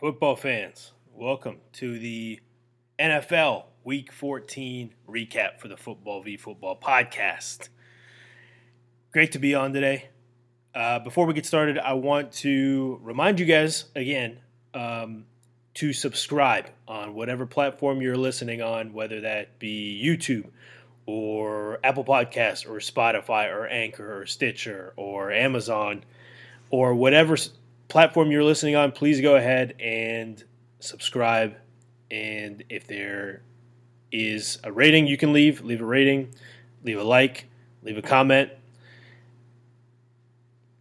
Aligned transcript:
Football 0.00 0.34
fans, 0.34 0.92
welcome 1.12 1.58
to 1.74 1.98
the 1.98 2.40
NFL 2.98 3.64
Week 3.84 4.10
14 4.10 4.94
recap 5.06 5.58
for 5.58 5.68
the 5.68 5.76
Football 5.76 6.22
v 6.22 6.38
Football 6.38 6.80
podcast. 6.82 7.68
Great 9.12 9.32
to 9.32 9.38
be 9.38 9.54
on 9.54 9.74
today. 9.74 10.08
Uh, 10.74 11.00
before 11.00 11.26
we 11.26 11.34
get 11.34 11.44
started, 11.44 11.76
I 11.78 11.92
want 11.92 12.32
to 12.32 12.98
remind 13.02 13.40
you 13.40 13.44
guys 13.44 13.84
again 13.94 14.38
um, 14.72 15.26
to 15.74 15.92
subscribe 15.92 16.70
on 16.88 17.12
whatever 17.12 17.44
platform 17.44 18.00
you're 18.00 18.16
listening 18.16 18.62
on, 18.62 18.94
whether 18.94 19.20
that 19.20 19.58
be 19.58 20.02
YouTube 20.02 20.46
or 21.04 21.78
Apple 21.84 22.06
Podcasts 22.06 22.66
or 22.66 22.78
Spotify 22.78 23.54
or 23.54 23.66
Anchor 23.66 24.22
or 24.22 24.24
Stitcher 24.24 24.94
or 24.96 25.30
Amazon 25.30 26.04
or 26.70 26.94
whatever 26.94 27.36
platform 27.90 28.30
you're 28.30 28.44
listening 28.44 28.76
on, 28.76 28.92
please 28.92 29.20
go 29.20 29.36
ahead 29.36 29.74
and 29.80 30.42
subscribe. 30.78 31.56
And 32.10 32.64
if 32.70 32.86
there 32.86 33.42
is 34.10 34.58
a 34.64 34.72
rating 34.72 35.06
you 35.06 35.16
can 35.16 35.32
leave, 35.32 35.60
leave 35.62 35.82
a 35.82 35.84
rating, 35.84 36.34
leave 36.82 36.98
a 36.98 37.04
like, 37.04 37.46
leave 37.82 37.98
a 37.98 38.02
comment, 38.02 38.50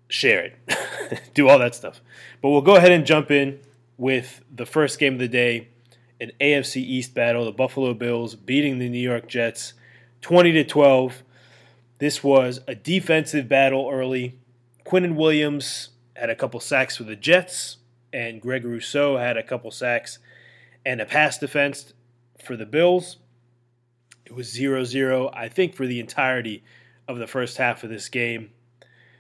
share 0.08 0.46
it, 0.46 1.32
do 1.34 1.50
all 1.50 1.60
that 1.60 1.76
stuff. 1.76 2.02
But 2.42 2.50
we'll 2.50 2.62
go 2.62 2.76
ahead 2.76 2.92
and 2.92 3.06
jump 3.06 3.32
in 3.32 3.60
with 3.98 4.42
the 4.54 4.66
first 4.66 5.00
game 5.00 5.14
of 5.14 5.20
the 5.20 5.28
day 5.28 5.68
an 6.22 6.32
AFC 6.42 6.78
East 6.78 7.14
battle, 7.14 7.46
the 7.46 7.52
Buffalo 7.52 7.94
Bills 7.94 8.36
beating 8.36 8.80
the 8.80 8.90
New 8.90 9.00
York 9.00 9.28
Jets 9.28 9.74
20 10.22 10.52
to 10.52 10.64
12. 10.66 11.24
This 12.00 12.24
was 12.24 12.60
a 12.68 12.76
defensive 12.76 13.48
battle 13.48 13.90
early. 13.92 14.38
Quinnen 14.86 15.16
Williams 15.16 15.90
had 16.20 16.30
a 16.30 16.36
couple 16.36 16.60
sacks 16.60 16.98
for 16.98 17.04
the 17.04 17.16
Jets, 17.16 17.78
and 18.12 18.42
Greg 18.42 18.66
Rousseau 18.66 19.18
had 19.18 19.38
a 19.38 19.44
couple 19.44 19.72
sacks 19.72 20.20
and 20.86 21.00
a 21.00 21.06
pass 21.06 21.38
defense 21.38 21.94
for 22.44 22.58
the 22.58 22.66
Bills. 22.66 23.18
It 24.26 24.36
was 24.36 24.52
0 24.52 24.84
0, 24.84 25.32
I 25.34 25.48
think, 25.48 25.76
for 25.76 25.88
the 25.88 26.00
entirety 26.00 26.64
of 27.08 27.20
the 27.20 27.28
first 27.28 27.58
half 27.58 27.84
of 27.84 27.90
this 27.90 28.10
game. 28.10 28.52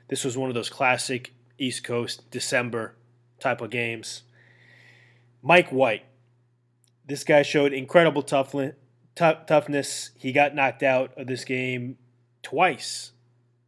This 0.09 0.25
was 0.25 0.37
one 0.37 0.49
of 0.49 0.55
those 0.55 0.69
classic 0.69 1.33
East 1.57 1.83
Coast 1.83 2.29
December 2.31 2.95
type 3.39 3.61
of 3.61 3.69
games. 3.69 4.23
Mike 5.41 5.69
White. 5.69 6.03
This 7.07 7.23
guy 7.23 7.43
showed 7.43 7.73
incredible 7.73 8.21
toughness. 8.21 10.11
He 10.17 10.31
got 10.31 10.53
knocked 10.53 10.83
out 10.83 11.17
of 11.17 11.27
this 11.27 11.43
game 11.43 11.97
twice 12.43 13.13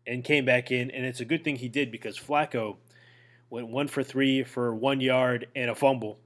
and 0.06 0.24
came 0.24 0.46
back 0.46 0.70
in, 0.70 0.92
and 0.92 1.06
it's 1.06 1.22
a 1.22 1.26
good 1.26 1.44
thing 1.44 1.56
he 1.56 1.70
did 1.70 1.92
because 1.92 2.20
Flacco 2.20 2.78
went 3.52 3.68
one 3.68 3.88
for 3.88 4.02
three 4.02 4.44
for 4.44 4.74
one 4.74 5.02
yard 5.02 5.46
and 5.56 5.70
a 5.70 5.76
fumble. 5.76 6.18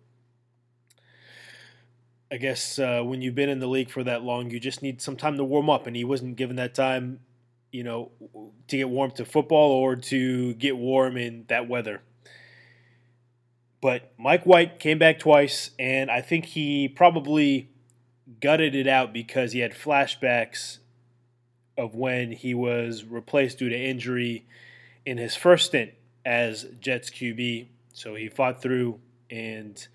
I 2.32 2.38
guess 2.38 2.80
uh, 2.80 3.02
when 3.04 3.22
you've 3.22 3.36
been 3.36 3.50
in 3.50 3.60
the 3.60 3.68
league 3.68 3.90
for 3.90 4.04
that 4.04 4.22
long, 4.24 4.50
you 4.50 4.60
just 4.60 4.82
need 4.82 5.02
some 5.02 5.16
time 5.16 5.38
to 5.38 5.44
warm 5.44 5.70
up, 5.70 5.88
and 5.88 5.96
he 5.96 6.04
wasn't 6.04 6.38
given 6.38 6.56
that 6.58 6.74
time, 6.74 7.20
you 7.72 7.84
know, 7.84 8.12
to 8.68 8.78
get 8.78 8.90
warm 8.90 9.12
to 9.12 9.26
football 9.26 9.72
or 9.72 9.96
to 9.96 10.54
get 10.54 10.78
warm 10.78 11.18
in 11.18 11.46
that 11.48 11.68
weather. 11.68 12.02
But 13.82 14.14
Mike 14.18 14.46
White 14.46 14.80
came 14.80 14.98
back 14.98 15.20
twice, 15.20 15.72
and 15.78 16.10
I 16.10 16.22
think 16.22 16.46
he 16.46 16.88
probably 16.88 17.70
gutted 18.40 18.76
it 18.76 18.88
out 18.88 19.14
because 19.14 19.52
he 19.52 19.60
had 19.60 19.74
flashbacks 19.74 20.80
of 21.78 21.96
when 21.96 22.32
he 22.32 22.54
was 22.54 23.04
replaced 23.04 23.60
due 23.60 23.70
to 23.70 23.78
injury 23.78 24.46
in 25.06 25.18
his 25.18 25.36
first 25.36 25.68
stint 25.68 25.92
as 26.26 26.66
Jets 26.80 27.10
QB. 27.10 27.68
So 27.94 28.16
he 28.16 28.28
fought 28.28 28.62
through 28.62 29.00
and 29.30 29.88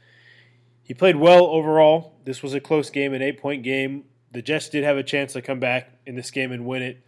he 0.83 0.95
played 0.95 1.17
well 1.17 1.45
overall. 1.45 2.15
This 2.25 2.43
was 2.43 2.55
a 2.55 2.61
close 2.61 2.91
game, 2.91 3.13
an 3.13 3.23
eight 3.23 3.41
point 3.41 3.63
game. 3.63 4.05
The 4.33 4.43
Jets 4.43 4.69
did 4.69 4.85
have 4.85 4.97
a 4.97 5.03
chance 5.03 5.33
to 5.33 5.43
come 5.43 5.59
back 5.59 5.91
in 6.07 6.15
this 6.15 6.31
game 6.31 6.53
and 6.53 6.65
win 6.65 6.83
it, 6.83 7.05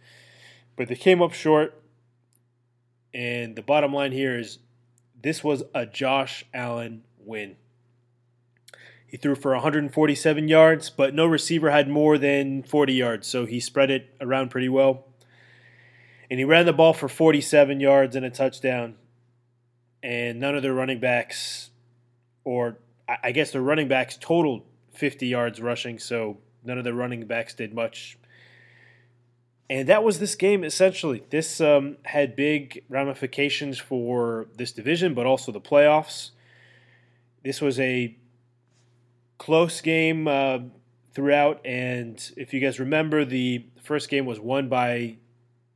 but 0.75 0.89
they 0.89 0.95
came 0.95 1.21
up 1.21 1.33
short. 1.33 1.81
And 3.13 3.55
the 3.55 3.61
bottom 3.61 3.93
line 3.93 4.11
here 4.11 4.37
is 4.37 4.59
this 5.21 5.43
was 5.43 5.63
a 5.73 5.85
Josh 5.85 6.45
Allen 6.53 7.03
win. 7.19 7.55
He 9.05 9.17
threw 9.17 9.35
for 9.35 9.51
147 9.51 10.47
yards, 10.47 10.89
but 10.89 11.13
no 11.13 11.25
receiver 11.27 11.69
had 11.69 11.87
more 11.87 12.17
than 12.17 12.63
40 12.63 12.93
yards, 12.93 13.27
so 13.27 13.45
he 13.45 13.59
spread 13.59 13.91
it 13.91 14.15
around 14.19 14.49
pretty 14.49 14.69
well. 14.69 15.05
And 16.31 16.39
he 16.39 16.43
ran 16.43 16.65
the 16.65 16.73
ball 16.73 16.93
for 16.93 17.07
47 17.07 17.79
yards 17.79 18.15
and 18.15 18.25
a 18.25 18.31
touchdown 18.31 18.95
and 20.03 20.39
none 20.39 20.55
of 20.55 20.61
their 20.61 20.73
running 20.73 20.99
backs, 20.99 21.71
or 22.43 22.77
I 23.07 23.31
guess 23.31 23.51
their 23.51 23.61
running 23.61 23.87
backs 23.87 24.17
totaled 24.19 24.63
50 24.91 25.25
yards 25.27 25.61
rushing, 25.61 25.97
so 25.97 26.37
none 26.63 26.77
of 26.77 26.83
the 26.83 26.93
running 26.93 27.25
backs 27.25 27.53
did 27.53 27.73
much. 27.73 28.17
And 29.69 29.87
that 29.87 30.03
was 30.03 30.19
this 30.19 30.35
game 30.35 30.63
essentially. 30.63 31.23
This 31.29 31.61
um, 31.61 31.97
had 32.03 32.35
big 32.35 32.83
ramifications 32.89 33.79
for 33.79 34.47
this 34.57 34.73
division, 34.73 35.13
but 35.13 35.25
also 35.25 35.51
the 35.51 35.61
playoffs. 35.61 36.31
This 37.43 37.61
was 37.61 37.79
a 37.79 38.15
close 39.37 39.81
game 39.81 40.27
uh, 40.27 40.59
throughout, 41.13 41.65
and 41.65 42.31
if 42.37 42.53
you 42.53 42.59
guys 42.59 42.79
remember, 42.79 43.25
the 43.25 43.65
first 43.81 44.09
game 44.09 44.25
was 44.25 44.39
won 44.39 44.69
by 44.69 45.17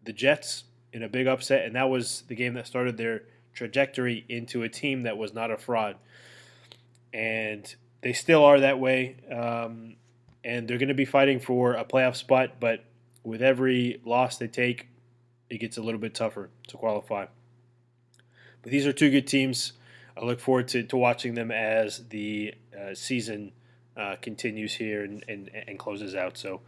the 0.03 0.13
Jets 0.13 0.65
in 0.93 1.03
a 1.03 1.09
big 1.09 1.27
upset, 1.27 1.65
and 1.65 1.75
that 1.75 1.89
was 1.89 2.23
the 2.27 2.35
game 2.35 2.53
that 2.53 2.67
started 2.67 2.97
their 2.97 3.23
trajectory 3.57 4.23
into 4.29 4.61
a 4.63 4.69
team 4.69 5.03
that 5.03 5.17
was 5.17 5.33
not 5.33 5.49
a 5.49 5.57
fraud. 5.57 5.95
And 7.11 7.75
they 8.01 8.13
still 8.13 8.45
are 8.45 8.59
that 8.59 8.79
way. 8.79 9.17
Um, 9.31 9.95
and 10.43 10.67
they're 10.67 10.77
going 10.77 10.87
to 10.89 10.93
be 10.93 11.05
fighting 11.05 11.39
for 11.39 11.73
a 11.73 11.83
playoff 11.83 12.15
spot, 12.15 12.59
but 12.59 12.85
with 13.23 13.41
every 13.41 13.99
loss 14.05 14.37
they 14.37 14.47
take, 14.47 14.87
it 15.49 15.57
gets 15.57 15.77
a 15.77 15.81
little 15.81 15.99
bit 15.99 16.13
tougher 16.13 16.49
to 16.67 16.77
qualify. 16.77 17.25
But 18.61 18.71
these 18.71 18.85
are 18.85 18.93
two 18.93 19.09
good 19.09 19.27
teams. 19.27 19.73
I 20.15 20.23
look 20.23 20.39
forward 20.39 20.67
to, 20.69 20.83
to 20.83 20.97
watching 20.97 21.33
them 21.33 21.51
as 21.51 22.07
the 22.09 22.53
uh, 22.79 22.93
season 22.93 23.51
uh, 23.97 24.15
continues 24.21 24.75
here 24.75 25.03
and, 25.03 25.25
and, 25.27 25.49
and 25.67 25.79
closes 25.79 26.15
out. 26.15 26.37
So 26.37 26.61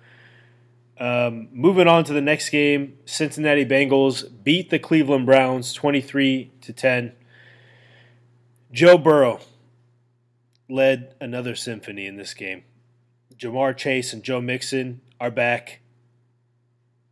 um, 1.00 1.48
moving 1.54 1.88
on 1.88 2.04
to 2.04 2.14
the 2.14 2.22
next 2.22 2.50
game, 2.50 2.98
Cincinnati 3.06 3.66
Bengals 3.66 4.26
beat 4.44 4.70
the 4.70 4.80
Cleveland 4.80 5.26
Browns 5.26 5.72
23 5.72 6.52
to 6.62 6.74
10. 6.74 7.14
Joe 8.74 8.98
Burrow 8.98 9.40
led 10.70 11.16
another 11.22 11.56
symphony 11.56 12.06
in 12.06 12.18
this 12.18 12.34
game. 12.34 12.64
Ja'Marr 13.38 13.78
Chase 13.78 14.12
and 14.12 14.24
Joe 14.24 14.42
Mixon 14.42 15.00
are 15.22 15.32
back, 15.32 15.80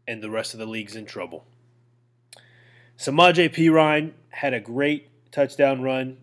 and 0.05 0.21
the 0.21 0.29
rest 0.29 0.53
of 0.53 0.59
the 0.59 0.65
league's 0.65 0.95
in 0.95 1.05
trouble. 1.05 1.45
Samaje 2.97 3.49
Perine 3.49 4.11
had 4.29 4.53
a 4.53 4.59
great 4.59 5.09
touchdown 5.31 5.81
run. 5.81 6.17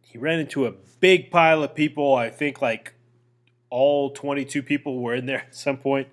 He 0.00 0.16
ran 0.16 0.38
into 0.38 0.64
a 0.64 0.72
big 1.00 1.30
pile 1.30 1.62
of 1.62 1.74
people. 1.74 2.14
I 2.14 2.30
think 2.30 2.62
like 2.62 2.94
all 3.68 4.10
22 4.10 4.62
people 4.62 5.02
were 5.02 5.14
in 5.14 5.26
there 5.26 5.42
at 5.48 5.54
some 5.54 5.76
point 5.76 6.08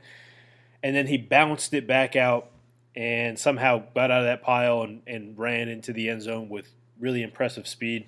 and 0.83 0.93
then 0.95 1.07
he 1.07 1.17
bounced 1.17 1.73
it 1.73 1.87
back 1.87 2.15
out 2.15 2.51
and 2.95 3.39
somehow 3.39 3.83
got 3.95 4.11
out 4.11 4.19
of 4.19 4.25
that 4.25 4.43
pile 4.43 4.83
and, 4.83 5.01
and 5.07 5.37
ran 5.39 5.69
into 5.69 5.93
the 5.93 6.09
end 6.09 6.21
zone 6.21 6.49
with 6.49 6.67
really 6.99 7.23
impressive 7.23 7.67
speed. 7.67 8.05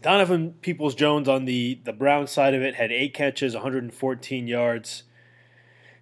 Donovan 0.00 0.54
Peoples 0.62 0.94
Jones 0.94 1.28
on 1.28 1.44
the, 1.44 1.78
the 1.84 1.92
Brown 1.92 2.26
side 2.26 2.54
of 2.54 2.62
it 2.62 2.76
had 2.76 2.90
eight 2.90 3.12
catches, 3.12 3.52
114 3.52 4.46
yards. 4.46 5.02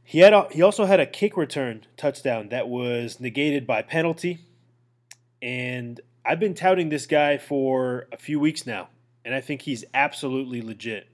He 0.05 0.21
had 0.21 0.33
a, 0.33 0.47
he 0.53 0.63
also 0.63 0.85
had 0.85 1.01
a 1.01 1.07
kick 1.07 1.37
return 1.37 1.85
touchdown 1.97 2.51
that 2.51 2.69
was 2.69 3.19
negated 3.19 3.67
by 3.67 3.83
penalty. 3.83 4.39
And 5.43 6.01
I've 6.25 6.39
been 6.39 6.55
touting 6.55 6.91
this 6.91 7.07
guy 7.07 7.39
for 7.39 8.07
a 8.13 8.17
few 8.17 8.39
weeks 8.39 8.67
now, 8.67 8.89
and 9.25 9.35
I 9.35 9.41
think 9.41 9.63
he's 9.63 9.85
absolutely 9.93 10.63
legit. 10.63 11.09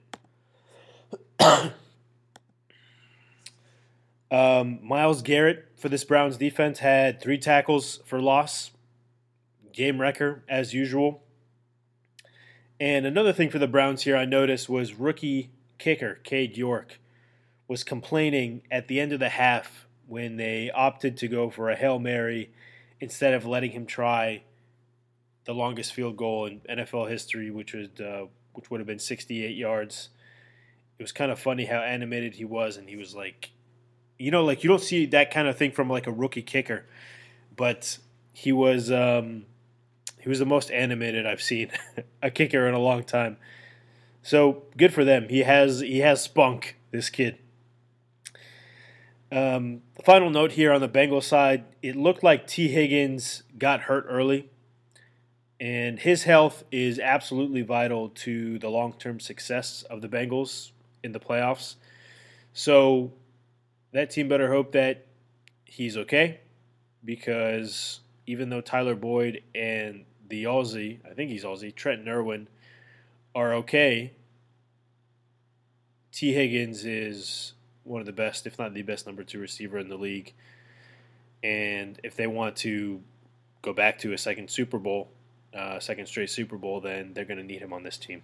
Um, 4.31 4.79
Myles 4.81 5.21
Garrett 5.21 5.65
for 5.77 5.89
this 5.89 6.03
Browns 6.03 6.37
defense 6.37 6.79
had 6.79 7.21
three 7.21 7.37
tackles 7.37 7.99
for 8.05 8.19
loss, 8.21 8.71
game 9.71 9.99
wrecker 10.01 10.43
as 10.49 10.73
usual. 10.73 11.21
And 12.79 13.05
another 13.05 13.31
thing 13.31 13.49
for 13.49 13.59
the 13.59 13.67
Browns 13.67 14.03
here 14.03 14.17
I 14.17 14.25
noticed 14.25 14.67
was 14.67 14.95
rookie 14.95 15.51
kicker 15.77 16.15
Cade 16.23 16.57
York 16.57 16.99
was 17.67 17.83
complaining 17.83 18.61
at 18.69 18.87
the 18.87 18.99
end 18.99 19.13
of 19.13 19.19
the 19.19 19.29
half 19.29 19.87
when 20.07 20.37
they 20.37 20.69
opted 20.71 21.17
to 21.17 21.27
go 21.27 21.49
for 21.49 21.69
a 21.69 21.75
Hail 21.75 21.99
Mary 21.99 22.51
instead 22.99 23.33
of 23.33 23.45
letting 23.45 23.71
him 23.71 23.85
try 23.85 24.43
the 25.45 25.53
longest 25.53 25.93
field 25.93 26.17
goal 26.17 26.45
in 26.45 26.59
NFL 26.61 27.09
history, 27.09 27.49
which 27.51 27.73
was 27.73 27.87
uh, 27.99 28.25
which 28.53 28.69
would 28.69 28.79
have 28.79 28.87
been 28.87 28.99
68 28.99 29.55
yards. 29.55 30.09
It 30.97 31.03
was 31.03 31.11
kind 31.11 31.31
of 31.31 31.39
funny 31.39 31.65
how 31.65 31.79
animated 31.79 32.35
he 32.35 32.45
was, 32.45 32.77
and 32.77 32.87
he 32.87 32.95
was 32.95 33.15
like 33.15 33.51
you 34.17 34.31
know, 34.31 34.43
like 34.43 34.63
you 34.63 34.69
don't 34.69 34.81
see 34.81 35.05
that 35.07 35.31
kind 35.31 35.47
of 35.47 35.57
thing 35.57 35.71
from 35.71 35.89
like 35.89 36.07
a 36.07 36.11
rookie 36.11 36.41
kicker, 36.41 36.85
but 37.55 37.97
he 38.33 38.51
was 38.51 38.91
um, 38.91 39.45
He 40.25 40.29
was 40.29 40.39
the 40.39 40.45
most 40.45 40.71
animated 40.71 41.27
I've 41.27 41.41
seen 41.41 41.69
a 42.23 42.31
kicker 42.31 42.67
in 42.67 42.73
a 42.73 42.79
long 42.79 43.03
time. 43.03 43.37
So 44.23 44.63
good 44.75 44.91
for 44.91 45.03
them. 45.05 45.29
He 45.29 45.41
has 45.41 45.81
he 45.81 45.99
has 45.99 46.21
spunk. 46.21 46.77
This 46.89 47.11
kid. 47.11 47.37
Um, 49.31 49.81
final 50.03 50.29
note 50.29 50.53
here 50.53 50.71
on 50.73 50.81
the 50.81 50.89
Bengals 50.89 51.25
side: 51.25 51.65
it 51.83 51.95
looked 51.95 52.23
like 52.23 52.47
Tee 52.47 52.69
Higgins 52.69 53.43
got 53.59 53.81
hurt 53.81 54.07
early, 54.09 54.49
and 55.59 55.99
his 55.99 56.23
health 56.23 56.63
is 56.71 56.99
absolutely 56.99 57.61
vital 57.61 58.09
to 58.09 58.57
the 58.57 58.69
long-term 58.69 59.19
success 59.19 59.83
of 59.89 60.01
the 60.01 60.07
Bengals 60.07 60.71
in 61.03 61.11
the 61.11 61.19
playoffs. 61.19 61.75
So 62.53 63.11
that 63.95 64.09
team 64.09 64.27
better 64.27 64.51
hope 64.51 64.73
that 64.73 65.05
he's 65.63 65.95
okay, 65.95 66.41
because 67.05 68.01
even 68.27 68.49
though 68.49 68.59
Tyler 68.59 68.93
Boyd 68.93 69.41
and 69.55 70.03
the 70.27 70.43
Aussie, 70.43 70.99
I 71.09 71.13
think 71.13 71.31
he's 71.31 71.45
Aussie, 71.45 71.73
Trent 71.73 72.05
Irwin, 72.05 72.49
are 73.33 73.53
okay, 73.55 74.11
Tee 76.11 76.33
Higgins 76.33 76.83
is 76.83 77.53
one 77.85 78.01
of 78.01 78.05
the 78.05 78.11
best, 78.11 78.45
if 78.45 78.59
not 78.59 78.73
the 78.73 78.81
best, 78.81 79.05
number 79.05 79.23
two 79.23 79.39
receiver 79.39 79.77
in 79.77 79.87
the 79.87 79.97
league. 79.97 80.33
And 81.41 81.97
if 82.03 82.17
they 82.17 82.27
want 82.27 82.57
to 82.57 83.01
go 83.61 83.71
back 83.71 83.99
to 83.99 84.11
a 84.11 84.17
second 84.17 84.49
Super 84.49 84.77
Bowl, 84.77 85.07
uh, 85.53 85.79
second 85.79 86.07
straight 86.07 86.29
Super 86.29 86.57
Bowl, 86.57 86.81
then 86.81 87.13
they're 87.13 87.23
going 87.23 87.39
to 87.39 87.45
need 87.45 87.61
him 87.61 87.71
on 87.71 87.83
this 87.83 87.97
team. 87.97 88.23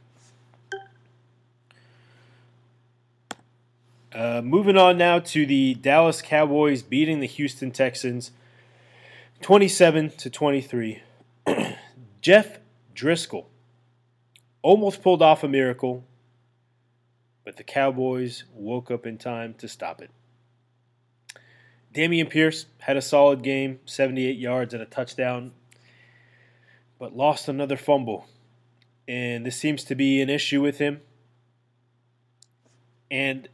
Uh, 4.13 4.41
moving 4.43 4.75
on 4.75 4.97
now 4.97 5.19
to 5.19 5.45
the 5.45 5.73
Dallas 5.75 6.21
Cowboys 6.21 6.81
beating 6.81 7.21
the 7.21 7.27
Houston 7.27 7.71
Texans 7.71 8.31
27 9.41 10.09
to 10.17 10.29
23. 10.29 11.01
Jeff 12.21 12.59
Driskel 12.93 13.45
almost 14.61 15.01
pulled 15.01 15.21
off 15.21 15.45
a 15.45 15.47
miracle, 15.47 16.03
but 17.45 17.55
the 17.55 17.63
Cowboys 17.63 18.43
woke 18.53 18.91
up 18.91 19.05
in 19.05 19.17
time 19.17 19.53
to 19.55 19.69
stop 19.69 20.01
it. 20.01 20.11
Dameon 21.93 22.29
Pierce 22.29 22.65
had 22.79 22.97
a 22.97 23.01
solid 23.01 23.41
game, 23.41 23.79
78 23.85 24.37
yards 24.37 24.73
and 24.73 24.83
a 24.83 24.85
touchdown, 24.85 25.53
but 26.99 27.15
lost 27.15 27.47
another 27.47 27.77
fumble. 27.77 28.27
And 29.07 29.45
this 29.45 29.55
seems 29.55 29.85
to 29.85 29.95
be 29.95 30.21
an 30.21 30.29
issue 30.29 30.61
with 30.61 30.79
him. 30.79 30.99
And 33.09 33.47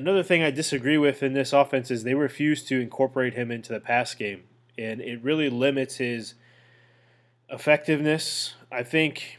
another 0.00 0.22
thing 0.22 0.42
I 0.42 0.50
disagree 0.50 0.96
with 0.96 1.22
in 1.22 1.34
this 1.34 1.52
offense 1.52 1.90
is 1.90 2.02
they 2.02 2.14
refuse 2.14 2.64
to 2.64 2.80
incorporate 2.80 3.34
him 3.34 3.50
into 3.50 3.72
the 3.72 3.80
pass 3.80 4.14
game. 4.14 4.44
And 4.78 5.00
it 5.00 5.22
really 5.22 5.50
limits 5.50 5.96
his 5.96 6.34
effectiveness. 7.50 8.54
I 8.72 8.82
think 8.82 9.38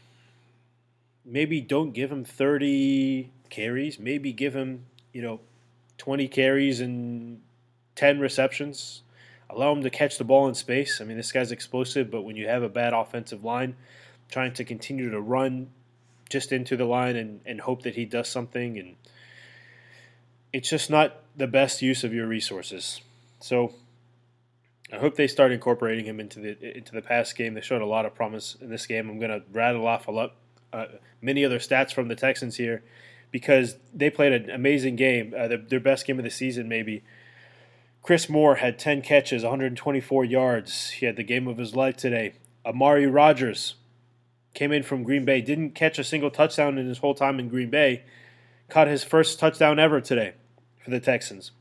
maybe 1.24 1.60
don't 1.60 1.90
give 1.90 2.12
him 2.12 2.24
30 2.24 3.32
carries, 3.50 3.98
maybe 3.98 4.32
give 4.32 4.54
him, 4.54 4.86
you 5.12 5.20
know, 5.20 5.40
20 5.98 6.28
carries 6.28 6.80
and 6.80 7.42
10 7.96 8.20
receptions. 8.20 9.02
Allow 9.50 9.72
him 9.72 9.82
to 9.82 9.90
catch 9.90 10.16
the 10.16 10.24
ball 10.24 10.46
in 10.48 10.54
space. 10.54 11.00
I 11.00 11.04
mean, 11.04 11.16
this 11.16 11.32
guy's 11.32 11.50
explosive, 11.50 12.10
but 12.10 12.22
when 12.22 12.36
you 12.36 12.46
have 12.46 12.62
a 12.62 12.68
bad 12.68 12.92
offensive 12.92 13.44
line, 13.44 13.74
trying 14.30 14.52
to 14.54 14.64
continue 14.64 15.10
to 15.10 15.20
run 15.20 15.70
just 16.30 16.52
into 16.52 16.76
the 16.76 16.84
line 16.84 17.16
and, 17.16 17.40
and 17.44 17.60
hope 17.60 17.82
that 17.82 17.96
he 17.96 18.04
does 18.04 18.28
something 18.28 18.78
and 18.78 18.94
it's 20.52 20.68
just 20.68 20.90
not 20.90 21.16
the 21.36 21.46
best 21.46 21.82
use 21.82 22.04
of 22.04 22.12
your 22.12 22.26
resources. 22.26 23.00
So 23.40 23.74
I 24.92 24.98
hope 24.98 25.16
they 25.16 25.26
start 25.26 25.52
incorporating 25.52 26.04
him 26.04 26.20
into 26.20 26.40
the 26.40 26.76
into 26.76 26.92
the 26.92 27.02
pass 27.02 27.32
game. 27.32 27.54
They 27.54 27.60
showed 27.60 27.82
a 27.82 27.86
lot 27.86 28.04
of 28.04 28.14
promise 28.14 28.56
in 28.60 28.68
this 28.68 28.86
game. 28.86 29.08
I'm 29.08 29.18
going 29.18 29.30
to 29.30 29.42
rattle 29.50 29.86
off 29.86 30.08
a 30.08 30.10
lot, 30.10 30.34
uh, 30.72 30.86
many 31.20 31.44
other 31.44 31.58
stats 31.58 31.92
from 31.92 32.08
the 32.08 32.14
Texans 32.14 32.56
here 32.56 32.82
because 33.30 33.76
they 33.94 34.10
played 34.10 34.32
an 34.32 34.50
amazing 34.50 34.96
game, 34.96 35.32
uh, 35.36 35.48
their 35.48 35.80
best 35.80 36.06
game 36.06 36.18
of 36.18 36.24
the 36.24 36.30
season 36.30 36.68
maybe. 36.68 37.02
Chris 38.02 38.28
Moore 38.28 38.56
had 38.56 38.78
10 38.78 39.00
catches, 39.00 39.42
124 39.42 40.24
yards. 40.24 40.90
He 40.90 41.06
had 41.06 41.16
the 41.16 41.22
game 41.22 41.46
of 41.46 41.56
his 41.56 41.74
life 41.74 41.96
today. 41.96 42.34
Amari 42.66 43.06
Rogers 43.06 43.76
came 44.54 44.72
in 44.72 44.82
from 44.82 45.04
Green 45.04 45.24
Bay, 45.24 45.40
didn't 45.40 45.70
catch 45.70 45.98
a 45.98 46.04
single 46.04 46.30
touchdown 46.30 46.76
in 46.76 46.86
his 46.86 46.98
whole 46.98 47.14
time 47.14 47.38
in 47.38 47.48
Green 47.48 47.70
Bay. 47.70 48.02
Caught 48.68 48.88
his 48.88 49.04
first 49.04 49.38
touchdown 49.38 49.78
ever 49.78 50.00
today 50.00 50.34
for 50.82 50.90
the 50.90 51.00
Texans. 51.00 51.52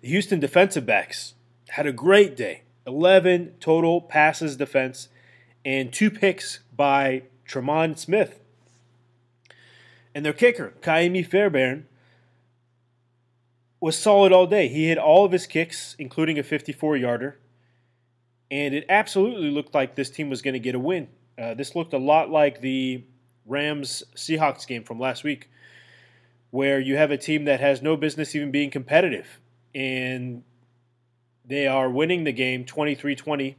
The 0.00 0.08
Houston 0.08 0.40
defensive 0.40 0.86
backs 0.86 1.34
had 1.68 1.86
a 1.86 1.92
great 1.92 2.36
day 2.36 2.62
11 2.86 3.54
total 3.58 4.00
passes 4.00 4.56
defense 4.56 5.08
and 5.64 5.92
two 5.92 6.10
picks 6.10 6.60
by 6.74 7.22
Tremon 7.48 7.98
Smith. 7.98 8.40
And 10.14 10.24
their 10.24 10.32
kicker, 10.32 10.74
Kaimi 10.80 11.26
Fairbairn, 11.26 11.86
was 13.80 13.98
solid 13.98 14.32
all 14.32 14.46
day. 14.46 14.68
He 14.68 14.88
hit 14.88 14.98
all 14.98 15.24
of 15.24 15.32
his 15.32 15.46
kicks, 15.46 15.94
including 15.98 16.38
a 16.38 16.42
54 16.42 16.96
yarder. 16.96 17.38
And 18.50 18.74
it 18.74 18.86
absolutely 18.88 19.50
looked 19.50 19.74
like 19.74 19.94
this 19.94 20.08
team 20.08 20.30
was 20.30 20.40
going 20.40 20.54
to 20.54 20.60
get 20.60 20.74
a 20.74 20.78
win. 20.78 21.08
Uh, 21.36 21.54
this 21.54 21.74
looked 21.74 21.92
a 21.92 21.98
lot 21.98 22.30
like 22.30 22.60
the 22.60 23.04
Rams 23.44 24.02
Seahawks 24.14 24.66
game 24.66 24.84
from 24.84 24.98
last 24.98 25.24
week, 25.24 25.50
where 26.56 26.80
you 26.80 26.96
have 26.96 27.10
a 27.10 27.18
team 27.18 27.44
that 27.44 27.60
has 27.60 27.82
no 27.82 27.98
business 27.98 28.34
even 28.34 28.50
being 28.50 28.70
competitive. 28.70 29.40
And 29.74 30.42
they 31.44 31.66
are 31.66 31.90
winning 31.90 32.24
the 32.24 32.32
game 32.32 32.64
23 32.64 33.14
20 33.14 33.56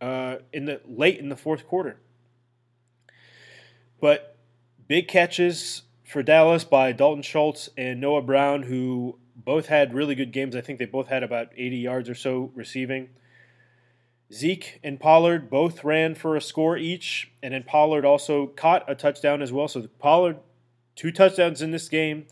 uh, 0.00 0.36
in 0.52 0.64
the 0.64 0.80
late 0.84 1.20
in 1.20 1.28
the 1.28 1.36
fourth 1.36 1.68
quarter. 1.68 2.00
But 4.00 4.36
Big 4.88 5.06
catches 5.06 5.82
for 6.04 6.22
Dallas 6.22 6.64
by 6.64 6.90
Dalton 6.90 7.22
Schultz 7.22 7.70
and 7.76 8.00
Noah 8.00 8.22
Brown, 8.22 8.64
who 8.64 9.18
both 9.36 9.66
had 9.66 9.94
really 9.94 10.16
good 10.16 10.32
games. 10.32 10.56
I 10.56 10.60
think 10.62 10.80
they 10.80 10.84
both 10.84 11.06
had 11.06 11.22
about 11.22 11.48
80 11.56 11.76
yards 11.76 12.08
or 12.08 12.14
so 12.16 12.50
receiving. 12.56 13.10
Zeke 14.32 14.80
and 14.82 14.98
Pollard 14.98 15.48
both 15.48 15.84
ran 15.84 16.16
for 16.16 16.34
a 16.34 16.40
score 16.40 16.76
each, 16.76 17.30
and 17.40 17.54
then 17.54 17.62
Pollard 17.62 18.04
also 18.04 18.48
caught 18.48 18.84
a 18.90 18.96
touchdown 18.96 19.42
as 19.42 19.52
well. 19.52 19.68
So 19.68 19.86
Pollard, 20.00 20.38
two 20.96 21.12
touchdowns 21.12 21.62
in 21.62 21.70
this 21.70 21.88
game. 21.88 22.26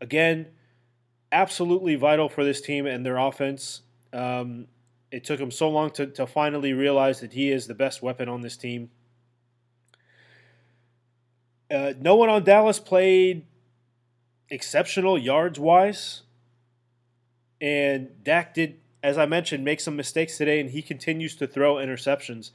Again, 0.00 0.46
absolutely 1.32 1.94
vital 1.94 2.28
for 2.28 2.44
this 2.44 2.60
team 2.60 2.86
and 2.86 3.06
their 3.06 3.16
offense. 3.16 3.82
Um, 4.12 4.66
it 5.10 5.24
took 5.24 5.40
him 5.40 5.50
so 5.50 5.68
long 5.68 5.90
to, 5.92 6.06
to 6.06 6.26
finally 6.26 6.72
realize 6.72 7.20
that 7.20 7.32
he 7.32 7.50
is 7.50 7.66
the 7.66 7.74
best 7.74 8.02
weapon 8.02 8.28
on 8.28 8.42
this 8.42 8.56
team. 8.56 8.90
Uh, 11.70 11.94
no 12.00 12.16
one 12.16 12.28
on 12.28 12.42
Dallas 12.42 12.80
played 12.80 13.46
exceptional 14.48 15.16
yards 15.16 15.58
wise. 15.58 16.22
And 17.60 18.24
Dak 18.24 18.54
did, 18.54 18.80
as 19.02 19.18
I 19.18 19.26
mentioned, 19.26 19.64
make 19.64 19.80
some 19.80 19.94
mistakes 19.94 20.36
today, 20.36 20.60
and 20.60 20.70
he 20.70 20.82
continues 20.82 21.36
to 21.36 21.46
throw 21.46 21.76
interceptions. 21.76 22.50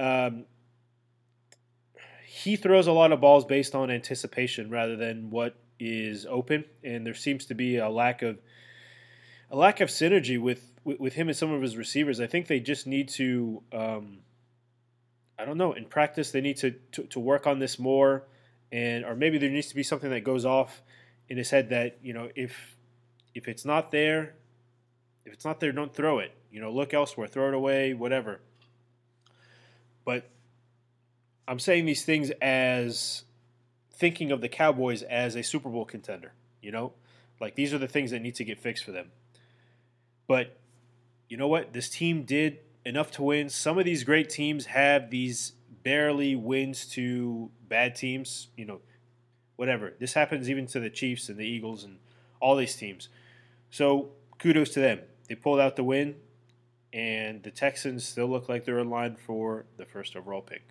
Um, 0.00 0.46
he 2.46 2.54
throws 2.54 2.86
a 2.86 2.92
lot 2.92 3.10
of 3.10 3.20
balls 3.20 3.44
based 3.44 3.74
on 3.74 3.90
anticipation 3.90 4.70
rather 4.70 4.94
than 4.94 5.30
what 5.30 5.56
is 5.80 6.24
open, 6.26 6.64
and 6.84 7.04
there 7.04 7.12
seems 7.12 7.44
to 7.46 7.54
be 7.54 7.76
a 7.76 7.88
lack 7.88 8.22
of 8.22 8.38
a 9.50 9.56
lack 9.56 9.80
of 9.80 9.88
synergy 9.88 10.40
with 10.40 10.72
with, 10.84 11.14
him 11.14 11.26
and 11.26 11.36
some 11.36 11.52
of 11.52 11.60
his 11.60 11.76
receivers. 11.76 12.20
I 12.20 12.28
think 12.28 12.46
they 12.46 12.60
just 12.60 12.86
need 12.86 13.08
to 13.10 13.62
um, 13.72 14.18
I 15.36 15.44
don't 15.44 15.58
know. 15.58 15.72
In 15.72 15.86
practice, 15.86 16.30
they 16.30 16.40
need 16.40 16.56
to, 16.58 16.70
to, 16.92 17.02
to 17.04 17.18
work 17.18 17.48
on 17.48 17.58
this 17.58 17.80
more, 17.80 18.22
and 18.70 19.04
or 19.04 19.16
maybe 19.16 19.38
there 19.38 19.50
needs 19.50 19.66
to 19.68 19.74
be 19.74 19.82
something 19.82 20.10
that 20.10 20.22
goes 20.22 20.44
off 20.44 20.82
in 21.28 21.36
his 21.36 21.50
head 21.50 21.70
that 21.70 21.98
you 22.00 22.14
know 22.14 22.28
if 22.36 22.76
if 23.34 23.48
it's 23.48 23.64
not 23.64 23.90
there, 23.90 24.36
if 25.24 25.32
it's 25.32 25.44
not 25.44 25.58
there, 25.58 25.72
don't 25.72 25.92
throw 25.92 26.20
it. 26.20 26.32
You 26.52 26.60
know, 26.60 26.70
look 26.72 26.94
elsewhere, 26.94 27.26
throw 27.26 27.48
it 27.48 27.54
away, 27.54 27.92
whatever. 27.92 28.40
But 30.04 30.30
I'm 31.48 31.58
saying 31.58 31.84
these 31.84 32.04
things 32.04 32.30
as 32.42 33.24
thinking 33.92 34.30
of 34.32 34.40
the 34.40 34.48
Cowboys 34.48 35.02
as 35.02 35.36
a 35.36 35.42
Super 35.42 35.68
Bowl 35.68 35.84
contender. 35.84 36.32
You 36.60 36.72
know, 36.72 36.92
like 37.40 37.54
these 37.54 37.72
are 37.72 37.78
the 37.78 37.88
things 37.88 38.10
that 38.10 38.20
need 38.20 38.34
to 38.36 38.44
get 38.44 38.58
fixed 38.58 38.84
for 38.84 38.92
them. 38.92 39.12
But 40.26 40.58
you 41.28 41.36
know 41.36 41.48
what? 41.48 41.72
This 41.72 41.88
team 41.88 42.24
did 42.24 42.58
enough 42.84 43.10
to 43.12 43.22
win. 43.22 43.48
Some 43.48 43.78
of 43.78 43.84
these 43.84 44.04
great 44.04 44.28
teams 44.28 44.66
have 44.66 45.10
these 45.10 45.52
barely 45.82 46.34
wins 46.34 46.86
to 46.86 47.50
bad 47.68 47.94
teams. 47.94 48.48
You 48.56 48.64
know, 48.64 48.80
whatever. 49.56 49.94
This 49.98 50.14
happens 50.14 50.50
even 50.50 50.66
to 50.68 50.80
the 50.80 50.90
Chiefs 50.90 51.28
and 51.28 51.38
the 51.38 51.46
Eagles 51.46 51.84
and 51.84 51.98
all 52.40 52.56
these 52.56 52.76
teams. 52.76 53.08
So 53.70 54.10
kudos 54.38 54.70
to 54.70 54.80
them. 54.80 55.00
They 55.28 55.34
pulled 55.34 55.58
out 55.58 55.76
the 55.76 55.84
win, 55.84 56.16
and 56.92 57.42
the 57.42 57.50
Texans 57.50 58.06
still 58.06 58.28
look 58.28 58.48
like 58.48 58.64
they're 58.64 58.78
in 58.78 58.90
line 58.90 59.16
for 59.16 59.66
the 59.76 59.84
first 59.84 60.14
overall 60.14 60.42
pick. 60.42 60.62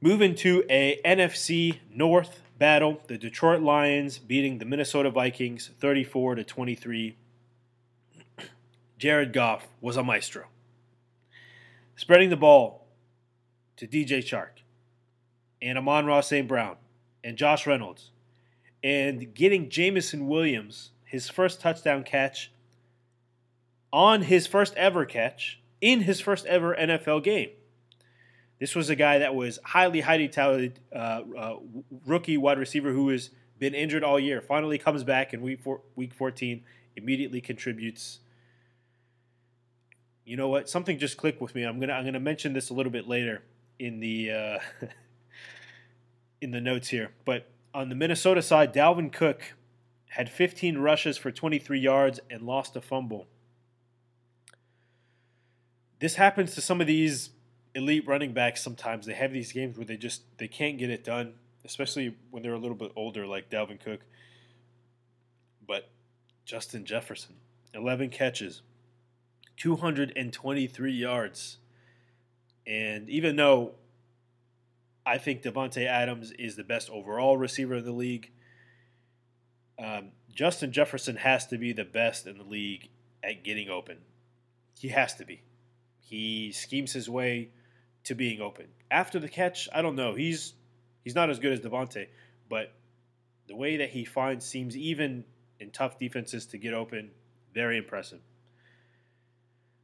Moving 0.00 0.36
to 0.36 0.64
a 0.70 1.00
NFC 1.04 1.78
North 1.92 2.40
battle, 2.56 3.02
the 3.08 3.18
Detroit 3.18 3.62
Lions 3.62 4.18
beating 4.18 4.58
the 4.58 4.64
Minnesota 4.64 5.10
Vikings 5.10 5.70
34 5.80 6.36
to 6.36 6.44
23 6.44 7.16
Jared 8.96 9.32
Goff 9.32 9.66
was 9.80 9.96
a 9.96 10.04
maestro. 10.04 10.44
spreading 11.96 12.30
the 12.30 12.36
ball 12.36 12.86
to 13.76 13.88
DJ 13.88 14.18
Chark 14.18 14.62
and 15.60 15.76
Amon-Ra 15.76 16.20
St. 16.20 16.46
Brown 16.46 16.76
and 17.24 17.36
Josh 17.36 17.66
Reynolds 17.66 18.12
and 18.84 19.34
getting 19.34 19.68
Jameson 19.68 20.28
Williams 20.28 20.90
his 21.04 21.28
first 21.28 21.60
touchdown 21.60 22.04
catch 22.04 22.52
on 23.92 24.22
his 24.22 24.46
first 24.46 24.74
ever 24.76 25.04
catch 25.04 25.60
in 25.80 26.02
his 26.02 26.20
first 26.20 26.46
ever 26.46 26.76
NFL 26.76 27.24
game. 27.24 27.50
This 28.58 28.74
was 28.74 28.90
a 28.90 28.96
guy 28.96 29.18
that 29.18 29.34
was 29.34 29.58
highly, 29.64 30.00
highly 30.00 30.28
talented 30.28 30.80
uh, 30.92 31.22
uh, 31.36 31.56
rookie 32.06 32.36
wide 32.36 32.58
receiver 32.58 32.92
who 32.92 33.08
has 33.10 33.30
been 33.58 33.74
injured 33.74 34.02
all 34.02 34.18
year. 34.18 34.40
Finally 34.40 34.78
comes 34.78 35.04
back 35.04 35.32
in 35.32 35.42
week 35.42 35.60
four, 35.60 35.80
week 35.94 36.12
14, 36.12 36.62
immediately 36.96 37.40
contributes. 37.40 38.20
You 40.24 40.36
know 40.36 40.48
what? 40.48 40.68
Something 40.68 40.98
just 40.98 41.16
clicked 41.16 41.40
with 41.40 41.54
me. 41.54 41.62
I'm 41.62 41.78
gonna 41.78 41.92
I'm 41.92 42.04
gonna 42.04 42.20
mention 42.20 42.52
this 42.52 42.70
a 42.70 42.74
little 42.74 42.92
bit 42.92 43.06
later 43.06 43.42
in 43.78 44.00
the 44.00 44.30
uh, 44.30 44.58
in 46.40 46.50
the 46.50 46.60
notes 46.60 46.88
here. 46.88 47.12
But 47.24 47.48
on 47.72 47.88
the 47.88 47.94
Minnesota 47.94 48.42
side, 48.42 48.74
Dalvin 48.74 49.12
Cook 49.12 49.54
had 50.10 50.28
15 50.28 50.78
rushes 50.78 51.16
for 51.16 51.30
23 51.30 51.78
yards 51.78 52.18
and 52.30 52.42
lost 52.42 52.74
a 52.76 52.80
fumble. 52.80 53.26
This 56.00 56.14
happens 56.16 56.54
to 56.54 56.60
some 56.60 56.80
of 56.80 56.86
these 56.86 57.30
elite 57.74 58.06
running 58.06 58.32
backs 58.32 58.62
sometimes. 58.62 59.06
They 59.06 59.14
have 59.14 59.32
these 59.32 59.52
games 59.52 59.76
where 59.76 59.86
they 59.86 59.96
just 59.96 60.22
they 60.38 60.48
can't 60.48 60.78
get 60.78 60.90
it 60.90 61.04
done, 61.04 61.34
especially 61.64 62.14
when 62.30 62.42
they're 62.42 62.54
a 62.54 62.58
little 62.58 62.76
bit 62.76 62.92
older 62.96 63.26
like 63.26 63.50
Dalvin 63.50 63.80
Cook. 63.80 64.00
But 65.66 65.90
Justin 66.44 66.84
Jefferson, 66.84 67.36
11 67.74 68.10
catches, 68.10 68.62
223 69.56 70.92
yards. 70.92 71.58
And 72.66 73.08
even 73.08 73.36
though 73.36 73.72
I 75.04 75.18
think 75.18 75.42
Davante 75.42 75.86
Adams 75.86 76.32
is 76.32 76.56
the 76.56 76.64
best 76.64 76.90
overall 76.90 77.36
receiver 77.36 77.76
in 77.76 77.84
the 77.84 77.92
league, 77.92 78.30
um, 79.78 80.08
Justin 80.34 80.72
Jefferson 80.72 81.16
has 81.16 81.46
to 81.46 81.58
be 81.58 81.72
the 81.72 81.84
best 81.84 82.26
in 82.26 82.38
the 82.38 82.44
league 82.44 82.88
at 83.22 83.42
getting 83.42 83.68
open. 83.68 83.98
He 84.78 84.88
has 84.88 85.14
to 85.16 85.24
be. 85.24 85.42
He 86.00 86.52
schemes 86.52 86.92
his 86.92 87.08
way 87.10 87.50
to 88.08 88.14
being 88.14 88.40
open. 88.40 88.66
After 88.90 89.18
the 89.18 89.28
catch, 89.28 89.68
I 89.72 89.82
don't 89.82 89.94
know. 89.94 90.14
He's 90.14 90.54
he's 91.04 91.14
not 91.14 91.28
as 91.28 91.38
good 91.38 91.52
as 91.52 91.60
Davante, 91.60 92.06
but 92.48 92.72
the 93.46 93.54
way 93.54 93.76
that 93.76 93.90
he 93.90 94.04
finds 94.04 94.46
seems 94.46 94.76
even 94.76 95.24
in 95.60 95.70
tough 95.70 95.98
defenses 95.98 96.46
to 96.46 96.58
get 96.58 96.72
open, 96.72 97.10
very 97.52 97.76
impressive. 97.76 98.20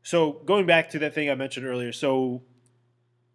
So 0.03 0.33
going 0.33 0.65
back 0.65 0.91
to 0.91 0.99
that 1.01 1.15
thing 1.15 1.31
I 1.31 1.35
mentioned 1.35 1.67
earlier, 1.67 1.93
so 1.93 2.43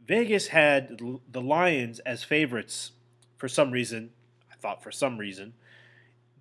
Vegas 0.06 0.48
had 0.48 1.00
the 1.32 1.42
Lions 1.42 2.00
as 2.00 2.24
favorites 2.24 2.92
for 3.38 3.48
some 3.48 3.70
reason. 3.70 4.10
I 4.52 4.56
thought 4.56 4.82
for 4.82 4.92
some 4.92 5.20
reason 5.20 5.54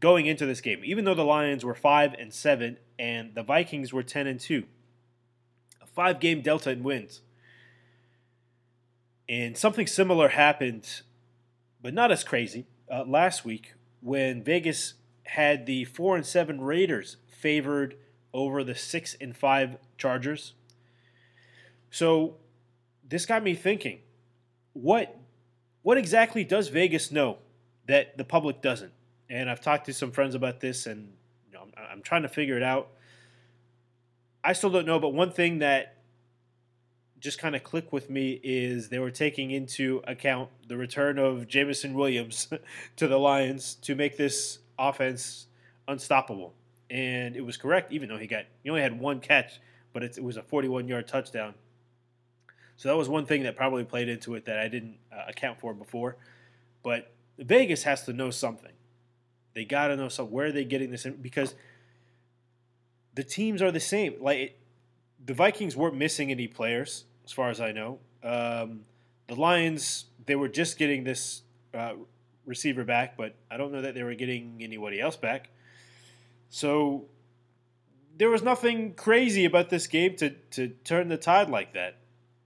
going 0.01 0.25
into 0.25 0.47
this 0.47 0.63
game, 0.63 0.81
even 0.85 1.05
though 1.05 1.15
the 1.15 1.25
Lions 1.25 1.65
were 1.65 1.75
five 1.75 2.15
and 2.19 2.33
seven 2.33 2.79
and 2.99 3.35
the 3.35 3.43
Vikings 3.43 3.93
were 3.93 4.03
ten 4.03 4.27
and 4.27 4.41
two, 4.41 4.65
a 5.83 5.87
five 5.87 6.19
game 6.19 6.41
delta 6.41 6.71
in 6.71 6.83
wins. 6.83 7.21
And 9.29 9.57
something 9.57 9.87
similar 9.87 10.29
happened, 10.29 11.03
but 11.83 11.93
not 11.93 12.11
as 12.11 12.25
crazy, 12.25 12.67
uh, 12.91 13.05
last 13.07 13.45
week 13.45 13.75
when 14.01 14.43
Vegas 14.43 14.95
had 15.25 15.67
the 15.67 15.85
four 15.85 16.17
and 16.17 16.25
seven 16.25 16.61
Raiders 16.61 17.17
favored 17.27 17.97
over 18.33 18.65
the 18.65 18.75
six 18.75 19.17
and 19.21 19.37
five 19.37 19.77
Chargers. 19.99 20.55
So 21.91 22.37
this 23.07 23.27
got 23.27 23.43
me 23.43 23.55
thinking: 23.55 24.01
what 24.73 25.19
what 25.83 25.99
exactly 25.99 26.45
does 26.45 26.69
Vegas 26.69 27.11
know 27.11 27.39
that 27.87 28.17
the 28.17 28.25
public 28.25 28.63
doesn't? 28.63 28.93
And 29.31 29.51
I've 29.51 29.61
talked 29.61 29.87
to 29.87 29.93
some 29.93 30.11
friends 30.11 30.35
about 30.35 30.61
this, 30.61 30.87
and 30.87 31.13
you 31.47 31.53
know, 31.53 31.65
I'm, 31.77 31.85
I'm 31.93 32.03
trying 32.03 32.23
to 32.23 32.29
figure 32.29 32.57
it 32.57 32.63
out. 32.63 32.89
I 34.43 34.55
still 34.55 34.71
don't 34.71 34.87
know, 34.87 34.99
but 34.99 35.11
one 35.11 35.33
thing 35.33 35.59
that 35.59 35.98
just 37.21 37.39
kind 37.39 37.57
of 37.57 37.65
click 37.65 37.93
with 37.93 38.11
me 38.11 38.41
is 38.43 38.89
they 38.89 38.99
were 38.99 39.11
taking 39.11 39.51
into 39.51 40.03
account 40.07 40.51
the 40.69 40.77
return 40.77 41.19
of 41.19 41.49
Jameson 41.49 41.95
Williams 41.95 42.49
to 42.97 43.09
the 43.09 43.19
Lions 43.19 43.75
to 43.83 43.95
make 43.95 44.17
this 44.17 44.59
offense 44.79 45.47
unstoppable. 45.87 46.55
And 46.91 47.37
it 47.37 47.45
was 47.45 47.57
correct, 47.57 47.93
even 47.93 48.09
though 48.09 48.19
he 48.19 48.27
got 48.27 48.45
he 48.63 48.71
only 48.71 48.83
had 48.83 48.99
one 48.99 49.21
catch, 49.21 49.61
but 49.93 50.03
it, 50.03 50.17
it 50.17 50.25
was 50.25 50.37
a 50.37 50.43
41 50.43 50.89
yard 50.89 51.09
touchdown. 51.09 51.55
So 52.77 52.89
that 52.89 52.97
was 52.97 53.09
one 53.09 53.27
thing 53.27 53.43
that 53.43 53.57
probably 53.57 53.85
played 53.85 54.09
into 54.09 54.35
it 54.37 54.45
that 54.45 54.59
I 54.59 54.69
didn't 54.69 54.99
uh, 55.13 55.25
account 55.29 55.59
for 55.59 55.75
before. 55.75 56.17
But 56.85 57.11
Vegas 57.37 57.83
has 57.83 58.05
to 58.05 58.13
know 58.13 58.31
something. 58.31 58.73
They 59.55 59.65
got 59.65 59.89
to 59.89 59.97
know 59.97 60.09
some 60.09 60.31
where 60.31 60.47
are 60.47 60.53
they 60.53 60.65
getting 60.65 60.93
this 60.93 61.05
because 61.05 61.55
the 63.15 63.25
teams 63.25 63.61
are 63.61 63.73
the 63.73 63.81
same. 63.81 64.15
Like 64.21 64.61
the 65.25 65.35
Vikings 65.35 65.77
weren't 65.77 65.97
missing 65.97 66.31
any 66.31 66.49
players 66.49 67.05
as 67.25 67.33
far 67.33 67.51
as 67.51 67.61
I 67.61 67.73
know. 67.73 67.99
Um, 68.23 68.81
the 69.27 69.35
Lions 69.35 70.07
they 70.27 70.37
were 70.37 70.49
just 70.49 70.79
getting 70.79 71.05
this 71.05 71.43
uh, 71.73 71.95
receiver 72.45 72.85
back, 72.85 73.17
but 73.17 73.35
I 73.51 73.57
don't 73.57 73.73
know 73.73 73.83
that 73.83 73.95
they 73.95 74.03
were 74.03 74.15
getting 74.15 74.59
anybody 74.61 75.01
else 75.01 75.17
back. 75.17 75.49
So 76.51 77.07
there 78.17 78.29
was 78.31 78.43
nothing 78.43 78.95
crazy 78.95 79.45
about 79.45 79.71
this 79.71 79.87
game 79.87 80.17
to 80.17 80.31
to 80.51 80.69
turn 80.85 81.09
the 81.09 81.17
tide 81.17 81.49
like 81.49 81.75
that. 81.75 81.97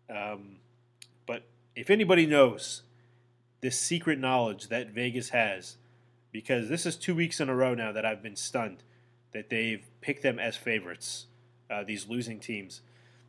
Um, 0.09 0.57
but 1.27 1.45
if 1.75 1.91
anybody 1.91 2.27
knows 2.27 2.83
this 3.61 3.79
secret 3.79 4.19
knowledge 4.19 4.69
that 4.69 4.91
Vegas 4.91 5.31
has, 5.31 5.77
because 6.31 6.69
this 6.69 6.85
is 6.85 6.97
two 6.97 7.15
weeks 7.15 7.41
in 7.41 7.49
a 7.49 7.55
row 7.55 7.75
now 7.75 7.93
that 7.93 8.05
I've 8.05 8.23
been 8.23 8.37
stunned 8.37 8.83
that 9.33 9.49
they've 9.51 9.85
picked 10.01 10.23
them 10.23 10.39
as 10.39 10.57
favorites, 10.57 11.27
uh, 11.73 11.85
these 11.85 12.09
losing 12.09 12.39
teams. 12.39 12.83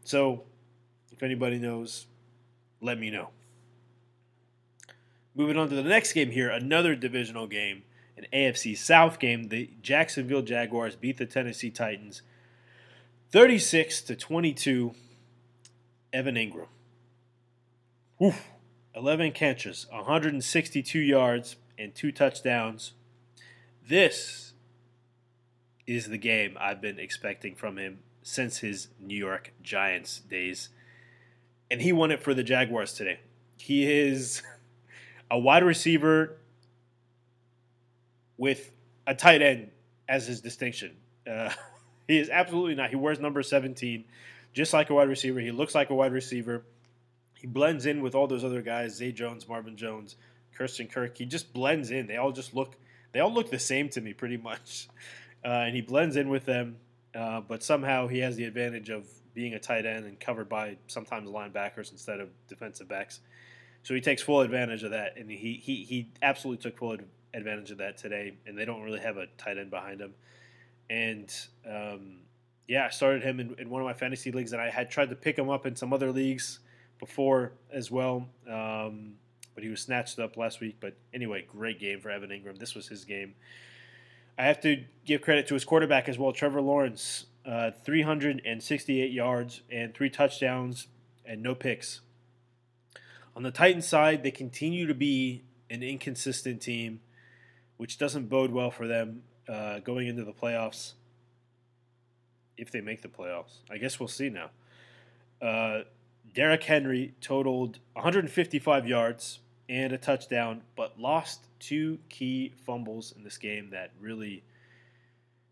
So 0.03 0.43
if 1.11 1.23
anybody 1.23 1.57
knows, 1.57 2.07
let 2.81 2.99
me 2.99 3.09
know. 3.09 3.29
Moving 5.35 5.57
on 5.57 5.69
to 5.69 5.75
the 5.75 5.83
next 5.83 6.13
game 6.13 6.31
here, 6.31 6.49
another 6.49 6.95
divisional 6.95 7.47
game, 7.47 7.83
an 8.17 8.25
AFC 8.33 8.77
South 8.77 9.19
game. 9.19 9.49
The 9.49 9.69
Jacksonville 9.81 10.43
Jaguars 10.43 10.95
beat 10.95 11.17
the 11.17 11.25
Tennessee 11.25 11.71
Titans 11.71 12.21
36 13.31 14.01
to 14.03 14.15
22. 14.15 14.93
Evan 16.11 16.35
Engram. 16.35 16.67
Oof. 18.21 18.49
11 18.95 19.31
catches, 19.31 19.87
162 19.89 20.99
yards, 20.99 21.55
and 21.79 21.95
two 21.95 22.11
touchdowns. 22.11 22.93
This 23.87 24.53
is 25.87 26.09
the 26.09 26.19
game 26.19 26.55
I've 26.61 26.79
been 26.79 26.99
expecting 26.99 27.55
from 27.55 27.77
him 27.77 27.99
since 28.23 28.57
his 28.57 28.87
New 28.99 29.17
York 29.17 29.53
Giants 29.61 30.19
days. 30.21 30.69
And 31.69 31.81
he 31.81 31.91
won 31.91 32.11
it 32.11 32.21
for 32.21 32.33
the 32.33 32.43
Jaguars 32.43 32.93
today. 32.93 33.19
He 33.57 33.91
is 33.91 34.41
a 35.29 35.37
wide 35.37 35.63
receiver 35.63 36.37
with 38.37 38.71
a 39.05 39.13
tight 39.13 39.41
end 39.41 39.69
as 40.09 40.27
his 40.27 40.41
distinction. 40.41 40.95
Uh, 41.29 41.51
he 42.07 42.17
is 42.17 42.29
absolutely 42.29 42.75
not. 42.75 42.89
He 42.89 42.95
wears 42.95 43.19
number 43.19 43.43
17 43.43 44.05
just 44.53 44.73
like 44.73 44.89
a 44.89 44.93
wide 44.93 45.09
receiver. 45.09 45.39
He 45.39 45.51
looks 45.51 45.75
like 45.75 45.89
a 45.89 45.95
wide 45.95 46.13
receiver. 46.13 46.63
He 47.33 47.47
blends 47.47 47.85
in 47.85 48.01
with 48.01 48.15
all 48.15 48.27
those 48.27 48.43
other 48.43 48.61
guys, 48.61 48.95
Zay 48.95 49.11
Jones, 49.11 49.47
Marvin 49.49 49.75
Jones, 49.75 50.15
Christian 50.55 50.87
Kirk. 50.87 51.17
He 51.17 51.25
just 51.25 51.51
blends 51.53 51.91
in. 51.91 52.07
They 52.07 52.17
all 52.17 52.31
just 52.31 52.53
look 52.53 52.77
they 53.11 53.19
all 53.19 53.33
look 53.33 53.51
the 53.51 53.59
same 53.59 53.89
to 53.89 54.01
me 54.01 54.13
pretty 54.13 54.37
much. 54.37 54.87
Uh, 55.45 55.49
and 55.49 55.75
he 55.75 55.81
blends 55.81 56.15
in 56.15 56.29
with 56.29 56.45
them, 56.45 56.77
uh, 57.15 57.41
but 57.41 57.63
somehow 57.63 58.07
he 58.07 58.19
has 58.19 58.35
the 58.35 58.45
advantage 58.45 58.89
of 58.89 59.07
being 59.33 59.53
a 59.53 59.59
tight 59.59 59.85
end 59.85 60.05
and 60.05 60.19
covered 60.19 60.49
by 60.49 60.77
sometimes 60.87 61.29
linebackers 61.29 61.91
instead 61.91 62.19
of 62.19 62.29
defensive 62.47 62.87
backs. 62.87 63.19
So 63.83 63.93
he 63.93 64.01
takes 64.01 64.21
full 64.21 64.41
advantage 64.41 64.83
of 64.83 64.91
that, 64.91 65.17
and 65.17 65.29
he 65.29 65.59
he, 65.61 65.83
he 65.83 66.09
absolutely 66.21 66.61
took 66.61 66.77
full 66.77 66.97
advantage 67.33 67.71
of 67.71 67.79
that 67.79 67.97
today. 67.97 68.37
And 68.45 68.57
they 68.57 68.65
don't 68.65 68.81
really 68.81 68.99
have 68.99 69.17
a 69.17 69.27
tight 69.37 69.57
end 69.57 69.69
behind 69.69 69.99
him. 69.99 70.13
And 70.89 71.33
um, 71.69 72.19
yeah, 72.67 72.85
I 72.85 72.89
started 72.89 73.23
him 73.23 73.39
in, 73.39 73.55
in, 73.57 73.69
one 73.69 73.81
of 73.81 73.85
my 73.85 73.93
fantasy 73.93 74.31
leagues, 74.31 74.53
and 74.53 74.61
I 74.61 74.69
had 74.69 74.89
tried 74.89 75.09
to 75.09 75.15
pick 75.15 75.37
him 75.37 75.49
up 75.49 75.65
in 75.65 75.75
some 75.75 75.91
other 75.91 76.11
leagues 76.11 76.59
before 76.99 77.53
as 77.71 77.91
well. 77.91 78.27
Um, 78.49 79.15
but 79.53 79.63
he 79.63 79.69
was 79.69 79.81
snatched 79.81 80.17
up 80.19 80.37
last 80.37 80.61
week. 80.61 80.77
But 80.79 80.95
anyway, 81.13 81.45
great 81.47 81.79
game 81.79 81.99
for 81.99 82.09
Evan 82.09 82.29
Engram. 82.29 82.57
This 82.57 82.75
was 82.75 82.87
his 82.87 83.05
game. 83.05 83.35
I 84.37 84.45
have 84.45 84.61
to 84.61 84.83
give 85.05 85.21
credit 85.21 85.47
to 85.47 85.53
his 85.53 85.63
quarterback 85.63 86.09
as 86.09 86.17
well, 86.17 86.31
Trevor 86.31 86.61
Lawrence. 86.61 87.25
Uh, 87.45 87.71
368 87.83 89.11
yards 89.11 89.61
and 89.69 89.93
three 89.93 90.09
touchdowns 90.09 90.87
and 91.25 91.43
no 91.43 91.53
picks. 91.53 91.99
On 93.35 93.43
the 93.43 93.51
Titans 93.51 93.87
side, 93.87 94.23
they 94.23 94.31
continue 94.31 94.87
to 94.87 94.93
be 94.93 95.43
an 95.69 95.83
inconsistent 95.83 96.61
team, 96.61 97.01
which 97.77 97.97
doesn't 97.97 98.29
bode 98.29 98.51
well 98.51 98.71
for 98.71 98.87
them 98.87 99.23
uh, 99.49 99.79
going 99.79 100.07
into 100.07 100.23
the 100.23 100.31
playoffs 100.31 100.93
if 102.57 102.71
they 102.71 102.79
make 102.79 103.01
the 103.01 103.07
playoffs. 103.09 103.57
I 103.69 103.77
guess 103.77 103.99
we'll 103.99 104.07
see 104.07 104.29
now. 104.29 104.51
Uh, 105.41 105.81
Derrick 106.33 106.63
Henry 106.63 107.13
totaled 107.19 107.79
155 107.93 108.87
yards 108.87 109.39
and 109.69 109.93
a 109.93 109.97
touchdown, 109.97 110.61
but 110.75 110.99
lost 110.99 111.47
two 111.59 111.99
key 112.09 112.53
fumbles 112.65 113.13
in 113.15 113.23
this 113.23 113.37
game 113.37 113.69
that 113.71 113.91
really, 113.99 114.43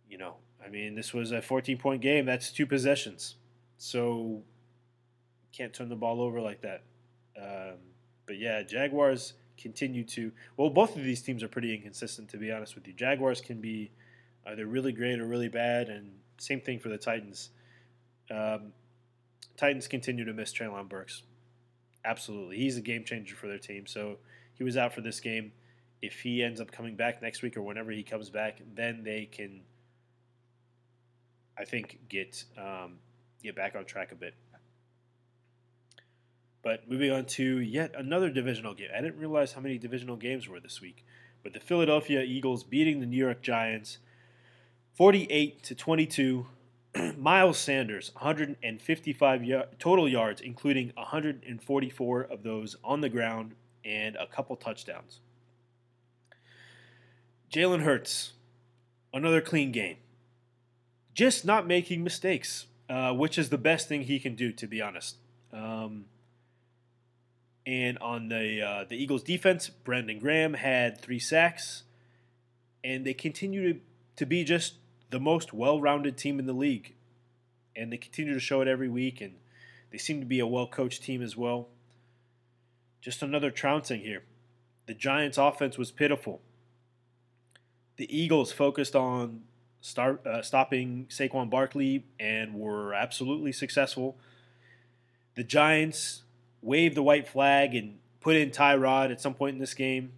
you 0.10 0.18
know, 0.18 0.36
I 0.64 0.70
mean, 0.70 0.96
this 0.96 1.14
was 1.14 1.32
a 1.32 1.42
14 1.42 1.78
point 1.78 2.02
game. 2.02 2.26
That's 2.26 2.52
two 2.52 2.66
possessions. 2.66 3.36
So 3.78 4.44
can't 5.52 5.74
turn 5.74 5.90
the 5.90 5.96
ball 5.96 6.22
over 6.22 6.42
like 6.42 6.62
that. 6.62 6.84
Um, 7.38 7.78
but 8.26 8.38
yeah, 8.38 8.62
Jaguars 8.64 9.34
continue 9.58 10.04
to. 10.04 10.32
Well, 10.58 10.70
both 10.70 10.96
of 10.96 11.04
these 11.04 11.22
teams 11.22 11.44
are 11.44 11.48
pretty 11.48 11.74
inconsistent, 11.74 12.30
to 12.30 12.38
be 12.38 12.52
honest 12.52 12.76
with 12.76 12.88
you. 12.88 12.94
Jaguars 12.94 13.42
can 13.42 13.62
be 13.62 13.92
either 14.46 14.66
really 14.66 14.92
great 14.92 15.20
or 15.20 15.26
really 15.26 15.50
bad, 15.50 15.90
and 15.90 16.12
same 16.38 16.62
thing 16.62 16.80
for 16.80 16.90
the 16.90 16.98
Titans. 16.98 17.50
Um, 18.30 18.74
Titans 19.58 19.88
continue 19.88 20.26
to 20.26 20.34
miss 20.34 20.54
Treylon 20.54 20.90
Burks. 20.90 21.24
Absolutely. 22.04 22.58
He's 22.58 22.78
a 22.78 22.82
game 22.82 23.04
changer 23.04 23.36
for 23.36 23.48
their 23.48 23.60
team. 23.60 23.86
So 23.86 24.18
he 24.54 24.64
was 24.64 24.78
out 24.78 24.94
for 24.94 25.02
this 25.02 25.20
game. 25.20 25.52
If 26.02 26.22
he 26.22 26.44
ends 26.44 26.60
up 26.60 26.72
coming 26.72 26.96
back 26.96 27.22
next 27.22 27.42
week 27.42 27.58
or 27.58 27.62
whenever 27.62 27.92
he 27.92 28.04
comes 28.04 28.30
back, 28.30 28.62
then 28.76 29.04
they 29.04 29.26
can, 29.32 29.62
I 31.58 31.66
think, 31.66 32.00
get 32.10 32.44
um, 32.58 32.98
get 33.44 33.56
back 33.56 33.76
on 33.76 33.86
track 33.86 34.12
a 34.12 34.16
bit. 34.16 34.34
But 36.64 36.90
moving 36.90 37.12
on 37.12 37.26
to 37.26 37.60
yet 37.60 37.94
another 37.96 38.30
divisional 38.30 38.74
game. 38.74 38.90
I 38.96 39.02
didn't 39.02 39.20
realize 39.20 39.54
how 39.54 39.62
many 39.62 39.78
divisional 39.78 40.16
games 40.16 40.48
were 40.48 40.60
this 40.60 40.82
week. 40.82 41.06
But 41.44 41.54
the 41.54 41.60
Philadelphia 41.60 42.22
Eagles 42.22 42.64
beating 42.64 43.00
the 43.00 43.06
New 43.06 43.18
York 43.18 43.42
Giants 43.42 43.98
48 44.96 45.64
to 45.64 45.76
22. 45.76 46.46
Miles 47.18 47.58
Sanders, 47.58 48.12
155 48.16 49.42
y- 49.42 49.66
total 49.80 50.08
yards, 50.08 50.42
including 50.42 50.92
144 50.96 52.22
of 52.24 52.44
those 52.44 52.76
on 52.84 53.02
the 53.02 53.10
ground 53.10 53.56
and 53.86 54.16
a 54.16 54.28
couple 54.28 54.56
touchdowns. 54.56 55.20
Jalen 57.52 57.82
Hurts, 57.82 58.34
another 59.14 59.42
clean 59.42 59.72
game. 59.72 59.98
Just 61.14 61.44
not 61.44 61.68
making 61.68 62.04
mistakes, 62.04 62.68
uh, 62.90 63.14
which 63.14 63.38
is 63.38 63.50
the 63.50 63.58
best 63.58 63.88
thing 63.88 64.04
he 64.04 64.20
can 64.20 64.36
do, 64.36 64.52
to 64.54 64.68
be 64.68 64.82
honest. 64.82 65.18
Um, 65.52 66.06
and 67.66 67.98
on 68.00 68.30
the 68.30 68.62
uh, 68.62 68.86
the 68.88 68.96
Eagles 68.96 69.24
defense, 69.24 69.70
Brandon 69.70 70.20
Graham 70.20 70.54
had 70.54 71.00
three 71.00 71.20
sacks, 71.20 71.84
and 72.84 73.06
they 73.06 73.14
continue 73.14 73.74
to, 73.74 73.80
to 74.16 74.26
be 74.26 74.44
just 74.44 74.76
the 75.12 75.20
most 75.20 75.54
well-rounded 75.54 76.18
team 76.18 76.40
in 76.40 76.48
the 76.48 76.54
league, 76.54 76.96
and 77.76 77.94
they 77.94 77.98
continue 77.98 78.34
to 78.34 78.40
show 78.40 78.62
it 78.62 78.68
every 78.68 78.90
week. 78.90 79.22
And 79.22 79.36
they 79.92 79.98
seem 79.98 80.20
to 80.22 80.26
be 80.26 80.40
a 80.40 80.48
well-coached 80.48 81.04
team 81.04 81.22
as 81.22 81.38
well. 81.38 81.68
Just 83.02 83.22
another 83.22 83.52
trouncing 83.52 84.02
here. 84.02 84.24
The 84.88 84.94
Giants' 84.94 85.38
offense 85.38 85.78
was 85.78 85.92
pitiful. 85.92 86.42
The 87.98 88.18
Eagles 88.18 88.52
focused 88.52 88.96
on 88.96 89.42
start, 89.82 90.26
uh, 90.26 90.42
stopping 90.42 91.08
Saquon 91.10 91.50
Barkley 91.50 92.06
and 92.20 92.56
were 92.56 92.94
absolutely 92.94 93.52
successful. 93.52 94.18
The 95.36 95.44
Giants 95.44 96.24
waved 96.62 96.96
the 96.96 97.04
white 97.04 97.28
flag 97.28 97.76
and 97.76 98.00
put 98.22 98.36
in 98.36 98.52
Tyrod 98.52 99.12
at 99.12 99.20
some 99.20 99.34
point 99.34 99.56
in 99.56 99.60
this 99.60 99.74
game. 99.74 100.14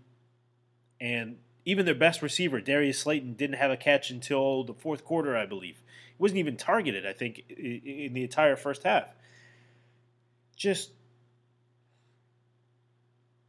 And 0.99 1.37
even 1.65 1.85
their 1.85 1.95
best 1.95 2.21
receiver, 2.21 2.59
Darius 2.59 2.99
Slayton, 2.99 3.33
didn't 3.33 3.57
have 3.57 3.71
a 3.71 3.77
catch 3.77 4.09
until 4.09 4.63
the 4.63 4.73
fourth 4.73 5.05
quarter, 5.05 5.37
I 5.37 5.45
believe. 5.45 5.81
He 6.09 6.21
wasn't 6.21 6.39
even 6.39 6.57
targeted, 6.57 7.05
I 7.05 7.13
think, 7.13 7.43
in 7.49 8.13
the 8.13 8.23
entire 8.23 8.55
first 8.55 8.83
half. 8.83 9.07
Just 10.55 10.91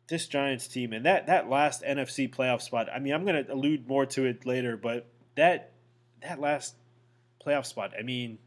this 0.09 0.27
Giants 0.27 0.69
team 0.69 0.93
and 0.93 1.07
that 1.07 1.27
that 1.27 1.49
last 1.49 1.83
NFC 1.83 2.33
playoff 2.33 2.61
spot. 2.61 2.89
I 2.95 2.99
mean, 2.99 3.15
I'm 3.15 3.25
going 3.25 3.45
to 3.45 3.53
allude 3.53 3.89
more 3.89 4.07
to 4.07 4.27
it 4.27 4.45
later, 4.45 4.77
but 4.77 5.07
that 5.35 5.73
that 6.23 6.41
last 6.41 6.75
playoff 7.45 7.67
spot. 7.67 7.93
I 7.99 8.03
mean, 8.03 8.39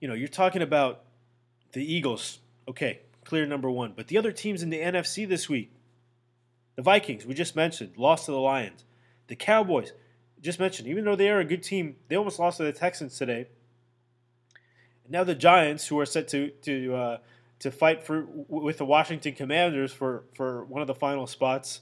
you 0.00 0.08
know, 0.08 0.14
you're 0.14 0.28
talking 0.28 0.62
about 0.62 1.02
the 1.72 1.84
Eagles. 1.84 2.38
Okay, 2.68 3.00
clear 3.24 3.46
number 3.46 3.70
one. 3.70 3.92
But 3.96 4.08
the 4.08 4.18
other 4.18 4.32
teams 4.32 4.62
in 4.62 4.70
the 4.70 4.80
NFC 4.80 5.28
this 5.28 5.48
week, 5.48 5.72
the 6.76 6.82
Vikings, 6.82 7.24
we 7.24 7.34
just 7.34 7.54
mentioned, 7.56 7.92
lost 7.96 8.26
to 8.26 8.32
the 8.32 8.38
Lions. 8.38 8.84
The 9.28 9.36
Cowboys, 9.36 9.92
just 10.40 10.60
mentioned, 10.60 10.88
even 10.88 11.04
though 11.04 11.16
they 11.16 11.30
are 11.30 11.40
a 11.40 11.44
good 11.44 11.62
team, 11.62 11.96
they 12.08 12.16
almost 12.16 12.38
lost 12.38 12.58
to 12.58 12.64
the 12.64 12.72
Texans 12.72 13.16
today. 13.16 13.46
And 15.04 15.12
now 15.12 15.24
the 15.24 15.34
Giants, 15.34 15.86
who 15.86 15.98
are 15.98 16.06
set 16.06 16.28
to 16.28 16.50
to 16.62 16.94
uh, 16.94 17.18
to 17.60 17.70
fight 17.70 18.04
for 18.04 18.26
with 18.48 18.78
the 18.78 18.84
Washington 18.84 19.34
Commanders 19.34 19.92
for 19.92 20.24
for 20.34 20.64
one 20.64 20.82
of 20.82 20.86
the 20.86 20.94
final 20.94 21.26
spots. 21.26 21.80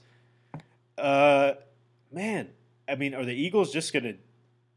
Uh, 0.96 1.54
man, 2.12 2.50
I 2.88 2.94
mean, 2.94 3.14
are 3.14 3.24
the 3.24 3.34
Eagles 3.34 3.72
just 3.72 3.92
gonna? 3.92 4.14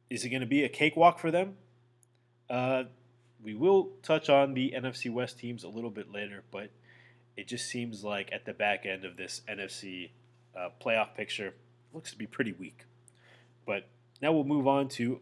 Is 0.10 0.24
it 0.26 0.30
gonna 0.30 0.46
be 0.46 0.64
a 0.64 0.70
cakewalk 0.70 1.20
for 1.20 1.30
them? 1.30 1.56
Uh, 2.50 2.84
we 3.44 3.54
will 3.54 3.92
touch 4.02 4.30
on 4.30 4.56
the 4.56 4.74
NFC 4.76 5.12
West 5.12 5.38
teams 5.38 5.64
a 5.64 5.70
little 5.70 5.92
bit 5.92 6.12
later, 6.12 6.44
but 6.52 6.72
it 7.38 7.48
just 7.48 7.68
seems 7.68 8.04
like 8.04 8.30
at 8.32 8.46
the 8.46 8.54
back 8.54 8.86
end 8.86 9.06
of 9.06 9.18
this 9.18 9.42
NFC 9.50 10.10
uh, 10.58 10.70
playoff 10.84 11.16
picture 11.16 11.54
looks 11.94 12.12
to 12.12 12.18
be 12.18 12.28
pretty 12.28 12.54
weak. 12.54 12.86
But 13.66 13.88
now 14.22 14.32
we'll 14.32 14.44
move 14.44 14.68
on 14.68 14.88
to, 14.90 15.20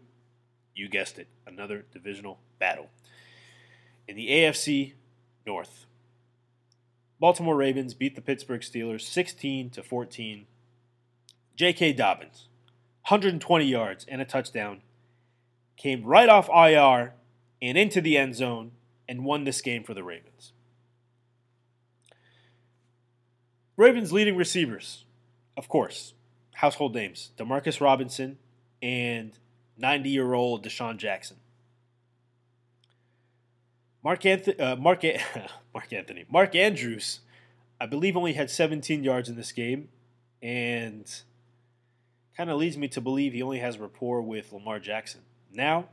you 0.76 0.90
guessed 0.90 1.18
it, 1.18 1.28
another 1.48 1.86
divisional 1.92 2.40
battle. 2.60 2.90
In 4.08 4.16
the 4.16 4.30
AFC 4.30 4.94
North, 5.46 5.86
Baltimore 7.20 7.56
Ravens 7.56 7.94
beat 7.94 8.16
the 8.16 8.22
Pittsburgh 8.22 8.62
Steelers 8.62 9.02
16 9.02 9.70
to 9.72 9.84
14. 9.84 10.46
J.K. 11.56 11.94
Dobbins, 11.94 12.48
120 13.08 13.66
yards 13.66 14.06
and 14.10 14.22
a 14.22 14.26
touchdown, 14.26 14.82
came 15.78 16.04
right 16.04 16.30
off 16.30 16.50
IR 16.50 17.14
and 17.62 17.78
into 17.78 18.02
the 18.02 18.18
end 18.18 18.36
zone 18.36 18.72
and 19.08 19.24
won 19.24 19.44
this 19.44 19.62
game 19.62 19.84
for 19.84 19.94
the 19.94 20.04
Ravens. 20.04 20.53
Ravens 23.76 24.14
leading 24.14 24.36
receivers, 24.36 25.06
of 25.58 25.68
course, 25.68 26.14
household 26.56 26.94
names 26.94 27.32
Demarcus 27.38 27.82
Robinson 27.82 28.38
and 28.82 29.38
90 29.78 30.10
year 30.10 30.34
old 30.34 30.64
DeSean 30.66 30.98
Jackson. 30.98 31.38
Mark 34.04 34.26
Anthony, 34.26 34.60
uh, 34.60 34.76
Mark, 34.76 35.04
Mark 35.74 35.94
Anthony, 35.94 36.26
Mark 36.30 36.56
Andrews, 36.56 37.22
I 37.80 37.86
believe 37.86 38.18
only 38.18 38.34
had 38.34 38.50
17 38.50 39.04
yards 39.04 39.30
in 39.30 39.36
this 39.36 39.52
game, 39.52 39.90
and 40.42 41.10
kind 42.36 42.50
of 42.50 42.58
leads 42.58 42.78
me 42.78 42.88
to 42.90 43.02
believe 43.02 43.34
he 43.34 43.42
only 43.42 43.60
has 43.60 43.78
rapport 43.78 44.22
with 44.22 44.52
Lamar 44.52 44.80
Jackson. 44.80 45.22
Now, 45.52 45.88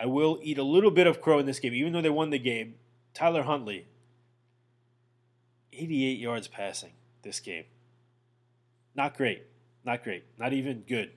I 0.00 0.06
will 0.06 0.38
eat 0.42 0.58
a 0.58 0.62
little 0.62 0.90
bit 0.90 1.06
of 1.06 1.20
crow 1.20 1.38
in 1.38 1.46
this 1.46 1.58
game, 1.58 1.74
even 1.74 1.92
though 1.92 2.00
they 2.00 2.10
won 2.10 2.30
the 2.30 2.38
game. 2.38 2.74
Tyler 3.12 3.42
Huntley, 3.42 3.86
88 5.76 6.18
yards 6.18 6.48
passing 6.48 6.92
this 7.22 7.40
game. 7.40 7.64
Not 8.94 9.16
great. 9.16 9.44
Not 9.84 10.04
great. 10.04 10.24
Not 10.38 10.52
even 10.52 10.84
good. 10.86 11.10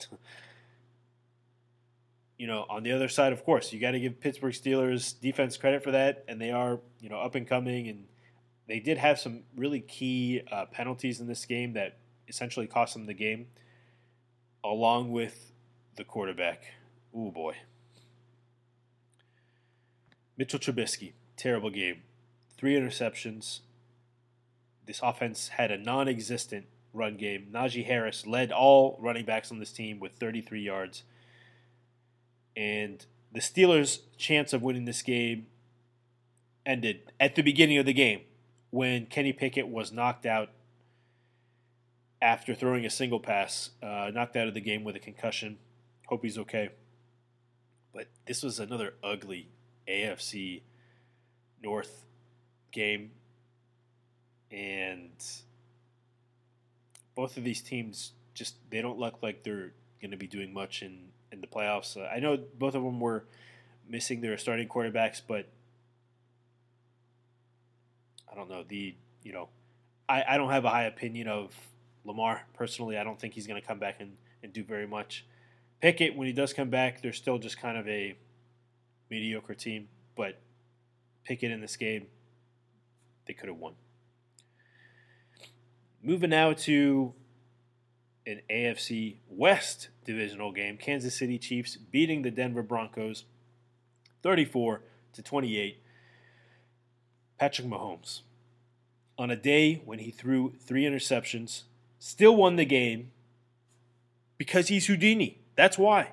you 2.38 2.46
know, 2.46 2.64
on 2.70 2.82
the 2.82 2.92
other 2.92 3.08
side, 3.08 3.32
of 3.32 3.44
course, 3.44 3.72
you 3.72 3.80
got 3.80 3.90
to 3.90 4.00
give 4.00 4.20
Pittsburgh 4.20 4.54
Steelers 4.54 5.20
defense 5.20 5.56
credit 5.56 5.82
for 5.82 5.90
that, 5.90 6.24
and 6.28 6.40
they 6.40 6.50
are, 6.50 6.78
you 7.00 7.08
know, 7.08 7.18
up 7.18 7.34
and 7.34 7.46
coming, 7.46 7.88
and 7.88 8.04
they 8.66 8.78
did 8.78 8.96
have 8.98 9.18
some 9.18 9.42
really 9.56 9.80
key 9.80 10.42
uh, 10.50 10.66
penalties 10.66 11.20
in 11.20 11.26
this 11.26 11.44
game 11.44 11.72
that 11.72 11.98
essentially 12.28 12.66
cost 12.66 12.94
them 12.94 13.06
the 13.06 13.14
game, 13.14 13.46
along 14.62 15.10
with 15.10 15.52
the 15.96 16.04
quarterback. 16.04 16.64
Oh 17.14 17.30
boy. 17.30 17.54
Mitchell 20.36 20.60
Trubisky, 20.60 21.14
terrible 21.36 21.70
game. 21.70 22.02
Three 22.56 22.78
interceptions. 22.78 23.60
This 24.88 25.00
offense 25.02 25.48
had 25.48 25.70
a 25.70 25.76
non 25.76 26.08
existent 26.08 26.64
run 26.94 27.18
game. 27.18 27.48
Najee 27.52 27.84
Harris 27.84 28.26
led 28.26 28.50
all 28.50 28.98
running 28.98 29.26
backs 29.26 29.52
on 29.52 29.58
this 29.58 29.70
team 29.70 30.00
with 30.00 30.12
33 30.12 30.62
yards. 30.62 31.02
And 32.56 33.04
the 33.30 33.40
Steelers' 33.40 34.00
chance 34.16 34.54
of 34.54 34.62
winning 34.62 34.86
this 34.86 35.02
game 35.02 35.46
ended 36.64 37.12
at 37.20 37.34
the 37.34 37.42
beginning 37.42 37.76
of 37.76 37.84
the 37.84 37.92
game 37.92 38.22
when 38.70 39.04
Kenny 39.04 39.34
Pickett 39.34 39.68
was 39.68 39.92
knocked 39.92 40.24
out 40.24 40.48
after 42.22 42.54
throwing 42.54 42.86
a 42.86 42.90
single 42.90 43.20
pass, 43.20 43.70
uh, 43.82 44.10
knocked 44.14 44.36
out 44.36 44.48
of 44.48 44.54
the 44.54 44.60
game 44.60 44.84
with 44.84 44.96
a 44.96 45.00
concussion. 45.00 45.58
Hope 46.06 46.22
he's 46.22 46.38
okay. 46.38 46.70
But 47.92 48.06
this 48.26 48.42
was 48.42 48.58
another 48.58 48.94
ugly 49.04 49.50
AFC 49.86 50.62
North 51.62 52.06
game. 52.72 53.10
And 54.50 55.10
both 57.14 57.36
of 57.36 57.44
these 57.44 57.60
teams 57.60 58.12
just 58.34 58.54
they 58.70 58.80
don't 58.80 58.98
look 58.98 59.22
like 59.22 59.42
they're 59.42 59.72
going 60.00 60.12
to 60.12 60.16
be 60.16 60.26
doing 60.26 60.52
much 60.52 60.82
in 60.82 61.08
in 61.32 61.40
the 61.40 61.46
playoffs. 61.46 61.96
Uh, 61.96 62.06
I 62.06 62.20
know 62.20 62.36
both 62.36 62.74
of 62.74 62.82
them 62.82 63.00
were 63.00 63.24
missing 63.88 64.20
their 64.20 64.38
starting 64.38 64.68
quarterbacks, 64.68 65.20
but 65.26 65.48
I 68.30 68.34
don't 68.34 68.48
know 68.48 68.64
the 68.66 68.94
you 69.22 69.32
know 69.32 69.48
I, 70.08 70.24
I 70.30 70.36
don't 70.38 70.50
have 70.50 70.64
a 70.64 70.70
high 70.70 70.84
opinion 70.84 71.28
of 71.28 71.54
Lamar 72.04 72.42
personally. 72.54 72.96
I 72.96 73.04
don't 73.04 73.20
think 73.20 73.34
he's 73.34 73.46
going 73.46 73.60
to 73.60 73.66
come 73.66 73.78
back 73.78 73.96
and, 74.00 74.16
and 74.42 74.52
do 74.52 74.64
very 74.64 74.86
much. 74.86 75.24
Pickett, 75.80 76.16
when 76.16 76.26
he 76.26 76.32
does 76.32 76.52
come 76.52 76.70
back, 76.70 77.02
they're 77.02 77.12
still 77.12 77.38
just 77.38 77.60
kind 77.60 77.76
of 77.76 77.86
a 77.86 78.16
mediocre 79.10 79.54
team. 79.54 79.88
But 80.16 80.38
Pickett 81.24 81.50
in 81.50 81.60
this 81.60 81.76
game, 81.76 82.06
they 83.26 83.34
could 83.34 83.48
have 83.48 83.58
won. 83.58 83.74
Moving 86.02 86.30
now 86.30 86.52
to 86.52 87.14
an 88.26 88.40
AFC 88.50 89.16
West 89.28 89.88
divisional 90.04 90.52
game. 90.52 90.76
Kansas 90.76 91.16
City 91.16 91.38
Chiefs 91.38 91.76
beating 91.76 92.22
the 92.22 92.30
Denver 92.30 92.62
Broncos 92.62 93.24
34 94.22 94.82
to 95.14 95.22
28. 95.22 95.82
Patrick 97.38 97.68
Mahomes 97.68 98.22
on 99.18 99.30
a 99.30 99.36
day 99.36 99.82
when 99.84 99.98
he 99.98 100.10
threw 100.10 100.52
three 100.60 100.84
interceptions, 100.84 101.62
still 101.98 102.36
won 102.36 102.56
the 102.56 102.64
game 102.64 103.10
because 104.36 104.68
he's 104.68 104.86
Houdini. 104.86 105.38
That's 105.56 105.76
why. 105.76 106.12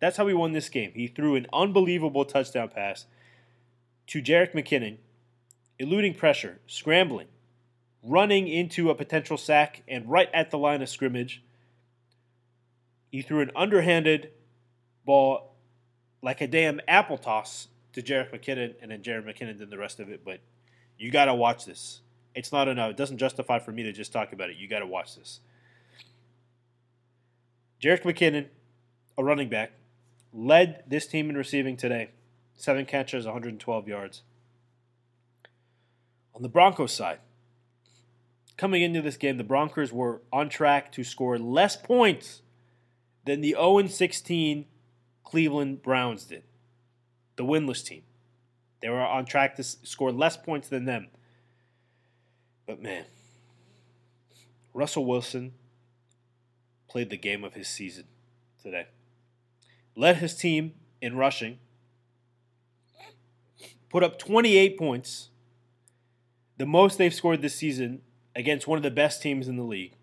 That's 0.00 0.16
how 0.16 0.26
he 0.26 0.34
won 0.34 0.52
this 0.52 0.68
game. 0.68 0.92
He 0.94 1.06
threw 1.06 1.36
an 1.36 1.46
unbelievable 1.52 2.24
touchdown 2.24 2.70
pass 2.70 3.06
to 4.08 4.22
Jerick 4.22 4.52
McKinnon, 4.52 4.96
eluding 5.78 6.14
pressure, 6.14 6.58
scrambling, 6.66 7.26
running 8.06 8.48
into 8.48 8.90
a 8.90 8.94
potential 8.94 9.36
sack, 9.36 9.82
and 9.88 10.08
right 10.08 10.28
at 10.32 10.50
the 10.50 10.58
line 10.58 10.82
of 10.82 10.88
scrimmage, 10.88 11.42
he 13.10 13.22
threw 13.22 13.40
an 13.40 13.50
underhanded 13.56 14.30
ball 15.04 15.54
like 16.22 16.40
a 16.40 16.46
damn 16.46 16.80
apple 16.86 17.18
toss 17.18 17.68
to 17.92 18.02
Jerick 18.02 18.30
McKinnon, 18.30 18.74
and 18.80 18.90
then 18.90 19.02
Jerick 19.02 19.24
McKinnon 19.24 19.58
did 19.58 19.70
the 19.70 19.78
rest 19.78 20.00
of 20.00 20.08
it. 20.10 20.22
But 20.24 20.40
you 20.98 21.10
got 21.10 21.26
to 21.26 21.34
watch 21.34 21.64
this. 21.64 22.00
It's 22.34 22.52
not 22.52 22.68
enough. 22.68 22.90
It 22.90 22.96
doesn't 22.96 23.18
justify 23.18 23.58
for 23.58 23.72
me 23.72 23.82
to 23.84 23.92
just 23.92 24.12
talk 24.12 24.32
about 24.32 24.50
it. 24.50 24.56
You 24.56 24.68
got 24.68 24.80
to 24.80 24.86
watch 24.86 25.16
this. 25.16 25.40
Jerick 27.82 28.02
McKinnon, 28.02 28.46
a 29.16 29.24
running 29.24 29.48
back, 29.48 29.72
led 30.32 30.84
this 30.86 31.06
team 31.06 31.30
in 31.30 31.36
receiving 31.36 31.76
today. 31.76 32.10
Seven 32.54 32.86
catches, 32.86 33.24
112 33.24 33.88
yards. 33.88 34.22
On 36.34 36.42
the 36.42 36.48
Broncos 36.48 36.92
side, 36.92 37.18
coming 38.56 38.82
into 38.82 39.02
this 39.02 39.16
game, 39.16 39.36
the 39.36 39.44
Broncos 39.44 39.92
were 39.92 40.22
on 40.32 40.48
track 40.48 40.92
to 40.92 41.04
score 41.04 41.38
less 41.38 41.76
points 41.76 42.42
than 43.24 43.40
the 43.40 43.50
0 43.50 43.86
16 43.86 44.66
Cleveland 45.24 45.82
Browns 45.82 46.24
did, 46.24 46.44
the 47.36 47.44
winless 47.44 47.84
team. 47.84 48.02
They 48.80 48.88
were 48.88 49.00
on 49.00 49.24
track 49.24 49.56
to 49.56 49.64
score 49.64 50.12
less 50.12 50.36
points 50.36 50.68
than 50.68 50.84
them. 50.84 51.08
But 52.66 52.80
man, 52.82 53.04
Russell 54.72 55.04
Wilson 55.04 55.54
played 56.88 57.10
the 57.10 57.16
game 57.16 57.44
of 57.44 57.54
his 57.54 57.68
season 57.68 58.04
today. 58.62 58.86
Led 59.96 60.16
his 60.16 60.36
team 60.36 60.74
in 61.00 61.16
rushing, 61.16 61.58
put 63.88 64.02
up 64.02 64.18
28 64.18 64.78
points, 64.78 65.30
the 66.58 66.66
most 66.66 66.98
they've 66.98 67.14
scored 67.14 67.42
this 67.42 67.54
season 67.54 68.02
against 68.36 68.68
one 68.68 68.76
of 68.76 68.82
the 68.82 68.90
best 68.90 69.22
teams 69.22 69.48
in 69.48 69.56
the 69.56 69.62
league. 69.64 69.96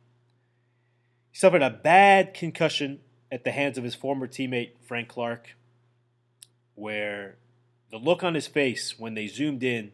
He 1.32 1.38
suffered 1.38 1.62
a 1.62 1.70
bad 1.70 2.34
concussion 2.34 3.00
at 3.32 3.44
the 3.44 3.52
hands 3.52 3.78
of 3.78 3.84
his 3.84 3.96
former 3.96 4.28
teammate, 4.28 4.72
Frank 4.82 5.08
Clark, 5.08 5.56
where 6.76 7.38
the 7.92 7.98
look 7.98 8.24
on 8.24 8.34
his 8.34 8.48
face 8.48 9.00
when 9.00 9.14
they 9.14 9.28
zoomed 9.28 9.64
in 9.64 9.92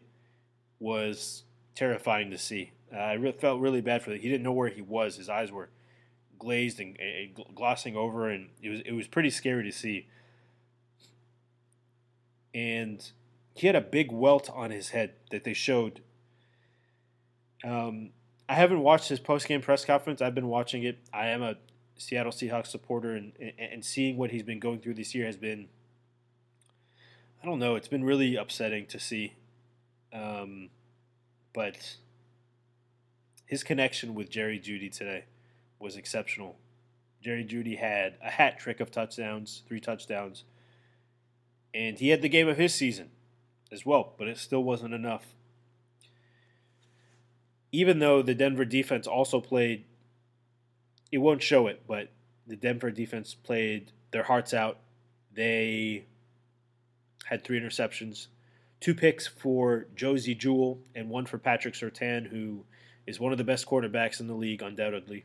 was 0.78 1.44
terrifying 1.74 2.30
to 2.30 2.38
see. 2.38 2.72
Uh, 2.92 2.96
I 2.96 3.12
re- 3.12 3.32
felt 3.32 3.60
really 3.60 3.82
bad 3.82 4.02
for 4.02 4.10
that. 4.10 4.20
He 4.20 4.28
didn't 4.28 4.42
know 4.42 4.52
where 4.52 4.70
he 4.70 4.80
was. 4.80 5.16
His 5.16 5.28
eyes 5.28 5.52
were 5.52 5.68
glazed 6.38 6.80
and, 6.80 6.98
and 6.98 7.38
glossing 7.54 7.94
over, 7.94 8.28
and 8.28 8.48
it 8.62 8.70
was 8.70 8.80
it 8.80 8.92
was 8.92 9.06
pretty 9.06 9.30
scary 9.30 9.64
to 9.64 9.72
see. 9.72 10.08
And 12.54 13.08
he 13.54 13.66
had 13.66 13.76
a 13.76 13.80
big 13.80 14.10
welt 14.10 14.50
on 14.52 14.70
his 14.70 14.88
head 14.88 15.12
that 15.30 15.44
they 15.44 15.52
showed. 15.52 16.00
Um, 17.62 18.10
I 18.50 18.54
haven't 18.54 18.80
watched 18.80 19.08
his 19.08 19.20
post 19.20 19.46
game 19.46 19.62
press 19.62 19.84
conference. 19.84 20.20
I've 20.20 20.34
been 20.34 20.48
watching 20.48 20.82
it. 20.82 20.98
I 21.14 21.28
am 21.28 21.40
a 21.40 21.54
Seattle 21.96 22.32
Seahawks 22.32 22.66
supporter, 22.66 23.14
and, 23.14 23.30
and, 23.38 23.52
and 23.60 23.84
seeing 23.84 24.16
what 24.16 24.32
he's 24.32 24.42
been 24.42 24.58
going 24.58 24.80
through 24.80 24.94
this 24.94 25.14
year 25.14 25.24
has 25.26 25.36
been. 25.36 25.68
I 27.40 27.46
don't 27.46 27.60
know. 27.60 27.76
It's 27.76 27.86
been 27.86 28.02
really 28.02 28.34
upsetting 28.34 28.86
to 28.86 28.98
see. 28.98 29.34
Um, 30.12 30.70
but 31.52 31.96
his 33.46 33.62
connection 33.62 34.16
with 34.16 34.28
Jerry 34.28 34.58
Jeudy 34.58 34.90
today 34.90 35.26
was 35.78 35.94
exceptional. 35.94 36.56
Jerry 37.22 37.44
Jeudy 37.44 37.78
had 37.78 38.14
a 38.20 38.30
hat 38.30 38.58
trick 38.58 38.80
of 38.80 38.90
touchdowns, 38.90 39.62
three 39.68 39.78
touchdowns, 39.78 40.42
and 41.72 42.00
he 42.00 42.08
had 42.08 42.20
the 42.20 42.28
game 42.28 42.48
of 42.48 42.56
his 42.56 42.74
season 42.74 43.10
as 43.70 43.86
well, 43.86 44.14
but 44.18 44.26
it 44.26 44.38
still 44.38 44.64
wasn't 44.64 44.92
enough. 44.92 45.36
Even 47.72 47.98
though 47.98 48.22
the 48.22 48.34
Denver 48.34 48.64
defense 48.64 49.06
also 49.06 49.40
played, 49.40 49.84
it 51.12 51.18
won't 51.18 51.42
show 51.42 51.66
it, 51.66 51.82
but 51.86 52.08
the 52.46 52.56
Denver 52.56 52.90
defense 52.90 53.34
played 53.34 53.92
their 54.10 54.24
hearts 54.24 54.52
out. 54.52 54.78
They 55.32 56.06
had 57.26 57.44
three 57.44 57.60
interceptions 57.60 58.26
two 58.80 58.94
picks 58.94 59.26
for 59.26 59.86
Josey 59.94 60.34
Jewell 60.34 60.78
and 60.94 61.08
one 61.10 61.26
for 61.26 61.38
Patrick 61.38 61.74
Surtain, 61.74 62.26
who 62.26 62.64
is 63.06 63.20
one 63.20 63.32
of 63.32 63.38
the 63.38 63.44
best 63.44 63.66
quarterbacks 63.66 64.20
in 64.20 64.26
the 64.26 64.34
league, 64.34 64.62
undoubtedly. 64.62 65.24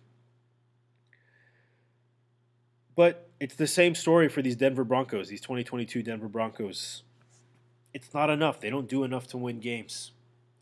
But 2.96 3.30
it's 3.40 3.56
the 3.56 3.68
same 3.68 3.96
story 3.96 4.30
for 4.30 4.42
these 4.42 4.56
Denver 4.56 4.84
Broncos, 4.84 5.30
these 5.30 5.42
2022 5.42 6.04
Denver 6.04 6.28
Broncos. 6.28 7.04
It's 7.94 8.14
not 8.14 8.30
enough. 8.30 8.60
They 8.60 8.70
don't 8.70 8.90
do 8.90 9.04
enough 9.04 9.28
to 9.28 9.38
win 9.38 9.60
games. 9.60 10.12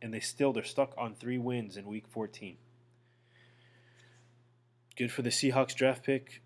And 0.03 0.13
they 0.13 0.19
still 0.19 0.53
they're 0.53 0.63
stuck 0.63 0.93
on 0.97 1.15
3 1.15 1.39
wins 1.39 1.77
in 1.77 1.87
week 1.87 2.07
14. 2.09 2.57
Good 4.95 5.11
for 5.11 5.23
the 5.23 5.31
Seahawks 5.31 5.73
draft 5.73 6.03
pick. 6.03 6.43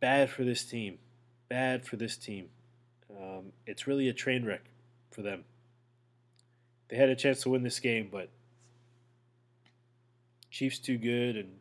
Bad 0.00 0.30
for 0.30 0.42
this 0.42 0.64
team. 0.64 0.98
Bad 1.48 1.86
for 1.86 1.96
this 1.96 2.16
team. 2.16 2.48
Um, 3.10 3.52
it's 3.66 3.86
really 3.86 4.08
a 4.08 4.12
train 4.12 4.44
wreck 4.44 4.64
for 5.10 5.22
them. 5.22 5.44
They 6.88 6.96
had 6.96 7.10
a 7.10 7.14
chance 7.14 7.42
to 7.42 7.50
win 7.50 7.62
this 7.62 7.78
game, 7.78 8.08
but 8.10 8.30
Chiefs 10.50 10.78
too 10.78 10.98
good 10.98 11.36
and 11.36 11.58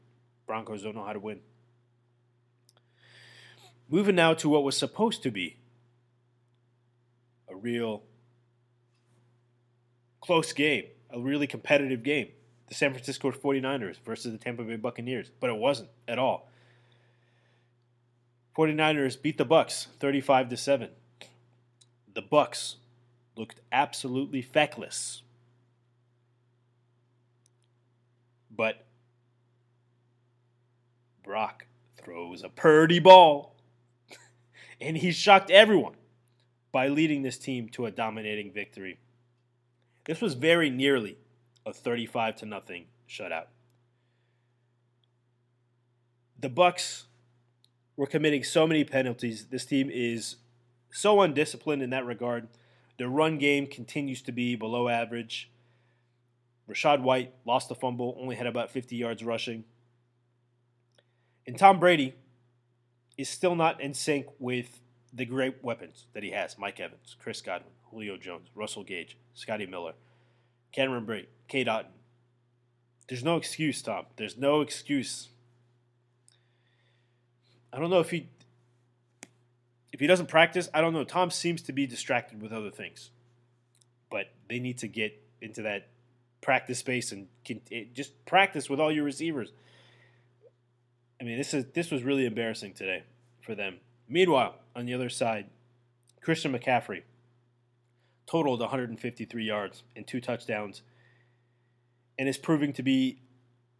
Broncos 0.47 0.83
don't 0.83 0.95
know 0.95 1.05
how 1.05 1.13
to 1.13 1.19
win. 1.19 1.41
Moving 3.87 4.15
now 4.15 4.33
to 4.35 4.49
what 4.49 4.63
was 4.63 4.77
supposed 4.77 5.21
to 5.23 5.31
be 5.31 5.57
a 7.49 7.55
real 7.55 8.03
close 10.21 10.53
game, 10.53 10.85
a 11.09 11.19
really 11.19 11.47
competitive 11.47 12.03
game. 12.03 12.29
The 12.67 12.75
San 12.75 12.91
Francisco 12.91 13.31
49ers 13.31 13.97
versus 14.05 14.31
the 14.31 14.37
Tampa 14.37 14.63
Bay 14.63 14.77
Buccaneers, 14.77 15.29
but 15.41 15.49
it 15.49 15.57
wasn't 15.57 15.89
at 16.07 16.17
all. 16.17 16.49
49ers 18.55 19.21
beat 19.21 19.37
the 19.37 19.45
Bucks 19.45 19.87
35 19.99 20.49
to 20.49 20.57
7. 20.57 20.89
The 22.13 22.21
Bucks 22.21 22.77
looked 23.35 23.59
absolutely 23.71 24.41
feckless. 24.41 25.21
But 28.49 28.85
Brock 31.23 31.65
throws 31.97 32.43
a 32.43 32.49
purdy 32.49 32.99
ball, 32.99 33.55
and 34.81 34.97
he 34.97 35.11
shocked 35.11 35.49
everyone 35.49 35.95
by 36.71 36.87
leading 36.87 37.21
this 37.21 37.37
team 37.37 37.69
to 37.69 37.85
a 37.85 37.91
dominating 37.91 38.51
victory. 38.51 38.99
This 40.05 40.21
was 40.21 40.33
very 40.33 40.69
nearly 40.69 41.17
a 41.65 41.73
35 41.73 42.37
to 42.37 42.45
nothing 42.45 42.85
shutout. 43.07 43.47
The 46.39 46.49
Bucks 46.49 47.05
were 47.95 48.07
committing 48.07 48.43
so 48.43 48.65
many 48.65 48.83
penalties. 48.83 49.45
This 49.45 49.65
team 49.65 49.89
is 49.91 50.37
so 50.89 51.21
undisciplined 51.21 51.83
in 51.83 51.91
that 51.91 52.05
regard. 52.05 52.47
Their 52.97 53.09
run 53.09 53.37
game 53.37 53.67
continues 53.67 54.21
to 54.23 54.31
be 54.31 54.55
below 54.55 54.87
average. 54.87 55.51
Rachaad 56.69 57.01
White 57.01 57.33
lost 57.45 57.69
a 57.69 57.75
fumble, 57.75 58.17
only 58.19 58.35
had 58.35 58.47
about 58.47 58.71
50 58.71 58.95
yards 58.95 59.23
rushing. 59.23 59.65
And 61.45 61.57
Tom 61.57 61.79
Brady 61.79 62.15
is 63.17 63.29
still 63.29 63.55
not 63.55 63.81
in 63.81 63.93
sync 63.93 64.27
with 64.39 64.79
the 65.13 65.25
great 65.25 65.63
weapons 65.63 66.05
that 66.13 66.23
he 66.23 66.31
has 66.31 66.57
Mike 66.57 66.79
Evans, 66.79 67.15
Chris 67.19 67.41
Godwin, 67.41 67.73
Julio 67.91 68.17
Jones, 68.17 68.47
Russell 68.55 68.83
Gage, 68.83 69.17
Scotty 69.33 69.65
Miller, 69.65 69.93
Cameron 70.71 71.05
Brate, 71.05 71.27
Cade 71.47 71.67
Otton. 71.67 71.91
There's 73.07 73.23
no 73.23 73.35
excuse, 73.35 73.81
Tom. 73.81 74.05
There's 74.15 74.37
no 74.37 74.61
excuse. 74.61 75.27
I 77.73 77.79
don't 77.79 77.89
know 77.89 77.99
if 77.99 78.09
he 78.09 78.29
if 79.91 79.99
he 79.99 80.07
doesn't 80.07 80.27
practice, 80.27 80.69
I 80.73 80.79
don't 80.79 80.93
know. 80.93 81.03
Tom 81.03 81.29
seems 81.29 81.61
to 81.63 81.73
be 81.73 81.85
distracted 81.85 82.41
with 82.41 82.53
other 82.53 82.71
things, 82.71 83.09
but 84.09 84.27
they 84.47 84.59
need 84.59 84.77
to 84.79 84.87
get 84.87 85.21
into 85.41 85.61
that 85.63 85.89
practice 86.39 86.79
space 86.79 87.11
and 87.11 87.27
just 87.93 88.25
practice 88.25 88.69
with 88.69 88.79
all 88.79 88.91
your 88.91 89.03
receivers. 89.03 89.51
I 91.19 91.25
mean, 91.25 91.37
this 91.37 91.53
is 91.53 91.65
this 91.73 91.91
was 91.91 92.03
really 92.03 92.25
embarrassing 92.25 92.73
today 92.73 93.03
for 93.41 93.53
them. 93.53 93.77
Meanwhile, 94.07 94.55
on 94.75 94.85
the 94.85 94.93
other 94.93 95.09
side, 95.09 95.47
Christian 96.21 96.53
McCaffrey 96.53 97.03
totaled 98.31 98.61
153 98.61 99.43
yards 99.43 99.83
and 99.93 100.07
two 100.07 100.21
touchdowns, 100.21 100.83
and 102.17 102.29
is 102.29 102.37
proving 102.37 102.71
to 102.71 102.81
be 102.81 103.19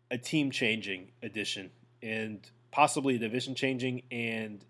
a 0.10 0.18
team-changing 0.18 1.10
addition 1.24 1.72
and 2.04 2.52
possibly 2.70 3.16
a 3.16 3.20
division-changing 3.20 4.02
and 4.12 4.66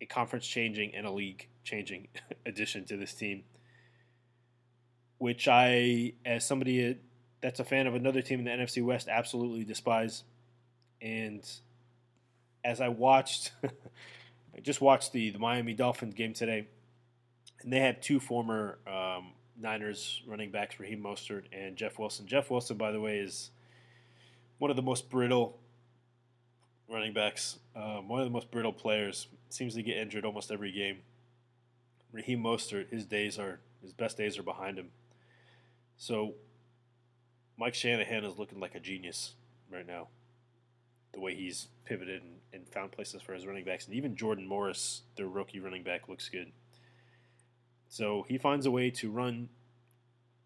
a 0.00 0.06
conference-changing 0.06 0.94
and 0.94 1.06
a 1.06 1.10
league-changing 1.10 2.06
addition 2.46 2.84
to 2.84 2.96
this 2.96 3.14
team. 3.14 3.42
Which 5.18 5.48
I, 5.48 6.12
as 6.24 6.46
somebody 6.46 6.98
that's 7.40 7.58
a 7.58 7.64
fan 7.64 7.88
of 7.88 7.94
another 7.94 8.22
team 8.22 8.38
in 8.40 8.44
the 8.44 8.50
NFC 8.52 8.84
West, 8.84 9.08
absolutely 9.08 9.64
despise. 9.64 10.22
And 11.00 11.42
as 12.64 12.80
I 12.80 12.88
watched, 12.88 13.50
I 13.64 14.60
just 14.62 14.80
watched 14.80 15.12
the, 15.12 15.30
the 15.30 15.38
Miami 15.38 15.74
Dolphins 15.74 16.14
game 16.14 16.34
today, 16.34 16.68
and 17.62 17.72
they 17.72 17.80
had 17.80 18.02
two 18.02 18.20
former 18.20 18.78
um, 18.86 19.32
Niners 19.58 20.22
running 20.26 20.50
backs, 20.50 20.78
Raheem 20.78 21.02
Mostert 21.02 21.44
and 21.52 21.76
Jeff 21.76 21.98
Wilson. 21.98 22.26
Jeff 22.26 22.50
Wilson, 22.50 22.76
by 22.76 22.92
the 22.92 23.00
way, 23.00 23.18
is 23.18 23.50
one 24.58 24.70
of 24.70 24.76
the 24.76 24.82
most 24.82 25.08
brittle 25.08 25.58
running 26.88 27.12
backs, 27.12 27.58
um, 27.74 28.08
one 28.08 28.20
of 28.20 28.26
the 28.26 28.32
most 28.32 28.50
brittle 28.50 28.72
players. 28.72 29.28
Seems 29.48 29.74
to 29.74 29.82
get 29.82 29.96
injured 29.96 30.24
almost 30.24 30.50
every 30.50 30.72
game. 30.72 30.98
Raheem 32.12 32.42
Mostert, 32.42 32.90
his 32.90 33.04
days 33.04 33.38
are 33.38 33.60
his 33.82 33.92
best 33.92 34.16
days 34.16 34.38
are 34.38 34.42
behind 34.42 34.78
him. 34.78 34.88
So 35.96 36.34
Mike 37.56 37.74
Shanahan 37.74 38.24
is 38.24 38.38
looking 38.38 38.60
like 38.60 38.74
a 38.74 38.80
genius 38.80 39.34
right 39.72 39.86
now. 39.86 40.08
The 41.12 41.20
way 41.20 41.34
he's 41.34 41.68
pivoted 41.84 42.22
and, 42.22 42.32
and 42.52 42.68
found 42.68 42.92
places 42.92 43.22
for 43.22 43.32
his 43.32 43.46
running 43.46 43.64
backs, 43.64 43.86
and 43.86 43.94
even 43.94 44.16
Jordan 44.16 44.46
Morris, 44.46 45.02
their 45.16 45.26
rookie 45.26 45.60
running 45.60 45.82
back, 45.82 46.08
looks 46.08 46.28
good. 46.28 46.52
So 47.88 48.24
he 48.28 48.38
finds 48.38 48.66
a 48.66 48.70
way 48.70 48.90
to 48.90 49.10
run 49.10 49.48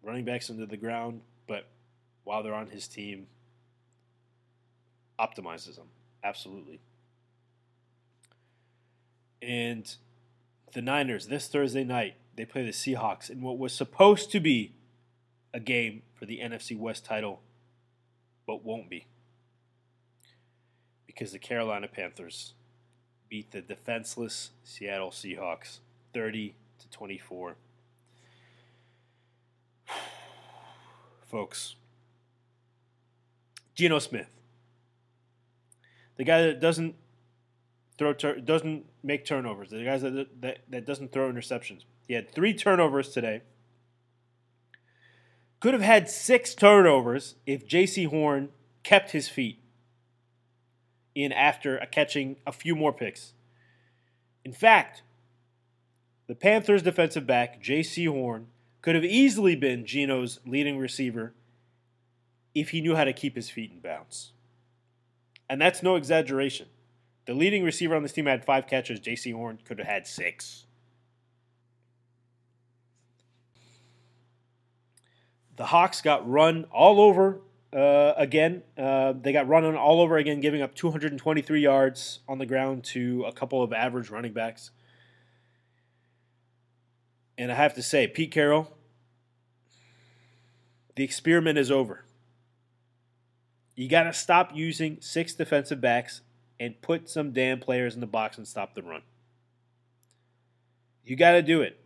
running 0.03 0.25
backs 0.25 0.49
into 0.49 0.65
the 0.65 0.77
ground, 0.77 1.21
but 1.47 1.67
while 2.23 2.43
they're 2.43 2.53
on 2.53 2.67
his 2.67 2.87
team, 2.87 3.27
optimizes 5.19 5.75
them. 5.75 5.87
Absolutely. 6.23 6.79
And 9.41 9.95
the 10.73 10.81
Niners, 10.81 11.27
this 11.27 11.47
Thursday 11.47 11.83
night, 11.83 12.15
they 12.35 12.45
play 12.45 12.63
the 12.63 12.71
Seahawks 12.71 13.29
in 13.29 13.41
what 13.41 13.57
was 13.57 13.73
supposed 13.73 14.31
to 14.31 14.39
be 14.39 14.73
a 15.53 15.59
game 15.59 16.03
for 16.15 16.25
the 16.25 16.39
NFC 16.39 16.77
West 16.77 17.05
title, 17.05 17.41
but 18.47 18.63
won't 18.63 18.89
be. 18.89 19.05
Because 21.05 21.31
the 21.31 21.39
Carolina 21.39 21.87
Panthers 21.87 22.53
beat 23.29 23.51
the 23.51 23.61
defenseless 23.61 24.51
Seattle 24.63 25.11
Seahawks 25.11 25.79
30 26.13 26.55
to 26.81 26.89
24. 26.89 27.55
Folks, 31.27 31.75
Geno 33.73 33.99
Smith, 33.99 34.29
the 36.17 36.25
guy 36.25 36.41
that 36.41 36.59
doesn't 36.59 36.95
throw 37.97 38.13
tur- 38.13 38.41
doesn't 38.41 38.85
make 39.01 39.25
turnovers, 39.25 39.69
the 39.69 39.83
guys 39.83 40.01
that, 40.01 40.27
that 40.41 40.59
that 40.69 40.85
doesn't 40.85 41.11
throw 41.11 41.31
interceptions. 41.31 41.83
He 42.07 42.13
had 42.13 42.29
three 42.29 42.53
turnovers 42.53 43.09
today. 43.09 43.43
Could 45.61 45.73
have 45.73 45.81
had 45.81 46.09
six 46.09 46.53
turnovers 46.53 47.35
if 47.45 47.67
Jaycee 47.67 48.07
Horn 48.07 48.49
kept 48.83 49.11
his 49.11 49.29
feet 49.29 49.59
in 51.13 51.31
after 51.31 51.77
catching 51.91 52.37
a 52.45 52.51
few 52.51 52.75
more 52.75 52.91
picks. 52.91 53.33
In 54.43 54.53
fact, 54.53 55.03
the 56.31 56.35
Panthers 56.35 56.81
defensive 56.81 57.27
back, 57.27 57.61
Jaycee 57.61 58.07
Horn, 58.07 58.47
could 58.81 58.95
have 58.95 59.03
easily 59.03 59.53
been 59.53 59.85
Geno's 59.85 60.39
leading 60.45 60.77
receiver 60.77 61.33
if 62.55 62.69
he 62.69 62.79
knew 62.79 62.95
how 62.95 63.03
to 63.03 63.11
keep 63.11 63.35
his 63.35 63.49
feet 63.49 63.69
in 63.69 63.81
bounds. 63.81 64.31
And 65.49 65.59
that's 65.59 65.83
no 65.83 65.97
exaggeration. 65.97 66.67
The 67.25 67.33
leading 67.33 67.65
receiver 67.65 67.97
on 67.97 68.01
this 68.01 68.13
team 68.13 68.27
had 68.27 68.45
five 68.45 68.65
catches. 68.65 69.01
Jaycee 69.01 69.33
Horn 69.33 69.59
could 69.65 69.77
have 69.79 69.87
had 69.89 70.07
six. 70.07 70.67
The 75.57 75.65
Hawks 75.65 76.01
got 76.01 76.25
run 76.25 76.63
all 76.71 77.01
over 77.01 77.41
uh, 77.73 78.13
again. 78.15 78.63
Uh, 78.77 79.15
they 79.21 79.33
got 79.33 79.49
run 79.49 79.65
on 79.65 79.75
all 79.75 79.99
over 79.99 80.15
again, 80.15 80.39
giving 80.39 80.61
up 80.61 80.75
223 80.75 81.59
yards 81.59 82.19
on 82.25 82.37
the 82.37 82.45
ground 82.45 82.85
to 82.85 83.25
a 83.27 83.33
couple 83.33 83.61
of 83.61 83.73
average 83.73 84.09
running 84.09 84.31
backs. 84.31 84.71
And 87.41 87.51
I 87.51 87.55
have 87.55 87.73
to 87.73 87.81
say, 87.81 88.05
Pete 88.05 88.29
Carroll, 88.29 88.71
the 90.95 91.03
experiment 91.03 91.57
is 91.57 91.71
over. 91.71 92.05
You 93.73 93.89
got 93.89 94.03
to 94.03 94.13
stop 94.13 94.51
using 94.53 94.97
six 95.01 95.33
defensive 95.33 95.81
backs 95.81 96.21
and 96.59 96.79
put 96.83 97.09
some 97.09 97.31
damn 97.31 97.59
players 97.59 97.95
in 97.95 97.99
the 97.99 98.05
box 98.05 98.37
and 98.37 98.47
stop 98.47 98.75
the 98.75 98.83
run. 98.83 99.01
You 101.03 101.15
got 101.15 101.31
to 101.31 101.41
do 101.41 101.63
it. 101.63 101.83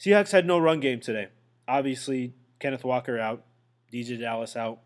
Seahawks 0.00 0.32
had 0.32 0.46
no 0.46 0.58
run 0.58 0.80
game 0.80 1.00
today. 1.00 1.28
Obviously, 1.68 2.32
Kenneth 2.58 2.84
Walker 2.84 3.18
out, 3.18 3.44
DeeJay 3.92 4.18
Dallas 4.18 4.56
out, 4.56 4.78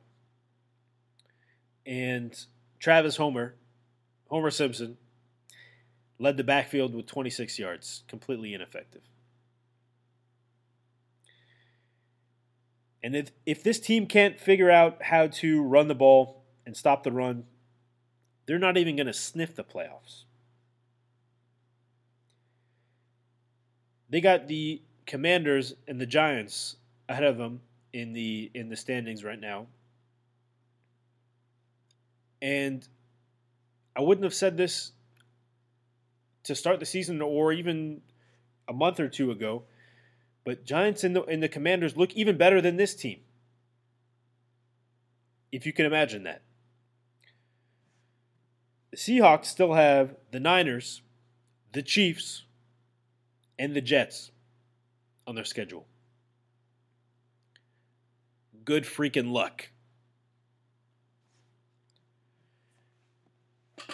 and 1.87 2.37
Travis 2.81 3.17
Homer, 3.17 3.55
Homer 4.27 4.51
Simpson, 4.51 4.97
led 6.19 6.37
the 6.37 6.43
backfield 6.43 6.97
with 6.97 7.07
26 7.07 7.61
yards, 7.61 8.03
completely 8.09 8.55
ineffective. 8.55 9.03
And 13.03 13.15
if, 13.15 13.31
if 13.47 13.63
this 13.63 13.79
team 13.79 14.07
can't 14.07 14.39
figure 14.39 14.71
out 14.71 15.03
how 15.03 15.29
to 15.29 15.63
run 15.63 15.89
the 15.89 15.95
ball 15.95 16.43
and 16.67 16.77
stop 16.77 17.05
the 17.05 17.13
run, 17.13 17.45
they're 18.47 18.59
not 18.59 18.77
even 18.77 18.97
going 18.97 19.07
to 19.07 19.13
sniff 19.13 19.55
the 19.55 19.65
playoffs. 19.65 20.25
They 24.11 24.21
got 24.21 24.49
the 24.49 24.83
Commanders 25.07 25.75
and 25.87 26.01
the 26.01 26.07
Giants 26.07 26.77
ahead 27.09 27.25
of 27.25 27.37
them 27.37 27.61
in 27.93 28.13
the 28.13 28.51
in 28.55 28.69
the 28.69 28.77
standings 28.77 29.25
right 29.25 29.41
now. 29.41 29.67
And 32.41 32.87
I 33.97 34.03
wouldn't 34.03 34.25
have 34.25 34.35
said 34.35 34.57
this 34.57 34.93
to 36.45 36.55
start 36.55 36.81
the 36.81 36.87
season 36.87 37.21
or 37.21 37.53
even 37.53 38.01
a 38.69 38.73
month 38.73 39.01
or 39.01 39.09
two 39.09 39.31
ago, 39.31 39.65
but 40.49 40.65
Giants 40.65 41.05
and 41.05 41.15
the, 41.15 41.25
and 41.25 41.43
the 41.43 41.49
Commanders 41.51 41.95
look 41.95 42.15
even 42.15 42.39
better 42.39 42.63
than 42.63 42.79
this 42.79 42.95
team. 42.95 43.19
If 45.53 45.67
you 45.67 45.75
can 45.75 45.85
imagine 45.85 46.23
that. 46.23 46.41
The 48.91 48.97
Seahawks 48.97 49.45
still 49.45 49.75
have 49.75 50.17
the 50.31 50.41
Niners, 50.41 51.03
the 51.75 51.83
Chiefs, 51.83 52.45
and 53.59 53.77
the 53.77 53.83
Jets 53.83 54.31
on 55.27 55.35
their 55.35 55.45
schedule 55.45 55.85
good 58.65 58.85
freaking 58.85 59.31
luck. 59.31 59.69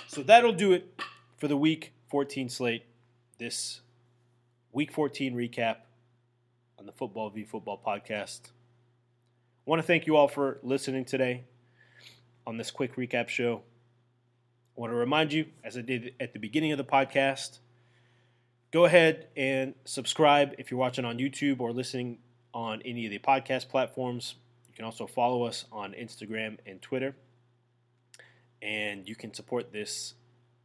So 0.06 0.22
that'll 0.22 0.52
do 0.52 0.70
it 0.70 1.00
for 1.36 1.48
the 1.48 1.56
week 1.56 1.94
14 2.10 2.48
slate. 2.48 2.84
This 3.38 3.80
week 4.72 4.92
14 4.92 5.34
recap 5.34 5.78
on 6.84 6.86
the 6.86 6.92
Football 6.92 7.30
v 7.30 7.44
Football 7.44 7.80
podcast. 7.82 8.40
I 8.46 9.70
want 9.70 9.80
to 9.80 9.86
thank 9.86 10.06
you 10.06 10.16
all 10.16 10.28
for 10.28 10.58
listening 10.62 11.06
today 11.06 11.44
on 12.46 12.58
this 12.58 12.70
quick 12.70 12.96
recap 12.96 13.30
show. 13.30 13.62
I 14.76 14.80
want 14.82 14.92
to 14.92 14.96
remind 14.96 15.32
you, 15.32 15.46
as 15.64 15.78
I 15.78 15.80
did 15.80 16.12
at 16.20 16.34
the 16.34 16.38
beginning 16.38 16.72
of 16.72 16.76
the 16.76 16.84
podcast, 16.84 17.60
go 18.70 18.84
ahead 18.84 19.28
and 19.34 19.74
subscribe 19.86 20.54
if 20.58 20.70
you're 20.70 20.78
watching 20.78 21.06
on 21.06 21.16
YouTube 21.16 21.58
or 21.58 21.72
listening 21.72 22.18
on 22.52 22.82
any 22.84 23.06
of 23.06 23.10
the 23.10 23.18
podcast 23.18 23.70
platforms. 23.70 24.34
You 24.68 24.74
can 24.74 24.84
also 24.84 25.06
follow 25.06 25.44
us 25.44 25.64
on 25.72 25.92
Instagram 25.92 26.58
and 26.66 26.82
Twitter. 26.82 27.16
And 28.60 29.08
you 29.08 29.16
can 29.16 29.32
support 29.32 29.72
this 29.72 30.12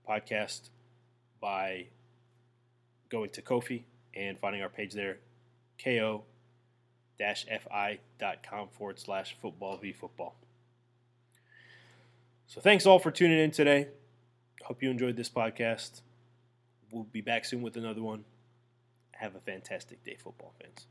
podcast 0.05 0.67
by 1.39 1.85
going 3.07 3.29
to 3.29 3.41
Ko-fi 3.41 3.85
and 4.13 4.37
finding 4.37 4.61
our 4.61 4.67
page 4.67 4.91
there, 4.93 5.19
ko 5.83 6.23
fi.com 7.17 8.69
forward 8.69 8.99
slash 8.99 9.35
football 9.41 9.77
v 9.77 9.91
football. 9.91 10.35
So 12.47 12.61
thanks 12.61 12.85
all 12.85 12.99
for 12.99 13.11
tuning 13.11 13.39
in 13.39 13.51
today. 13.51 13.89
Hope 14.63 14.81
you 14.81 14.89
enjoyed 14.89 15.15
this 15.15 15.29
podcast. 15.29 16.01
We'll 16.91 17.03
be 17.03 17.21
back 17.21 17.45
soon 17.45 17.61
with 17.61 17.77
another 17.77 18.01
one. 18.01 18.23
Have 19.11 19.35
a 19.35 19.39
fantastic 19.39 20.03
day, 20.03 20.17
football 20.21 20.53
fans. 20.61 20.87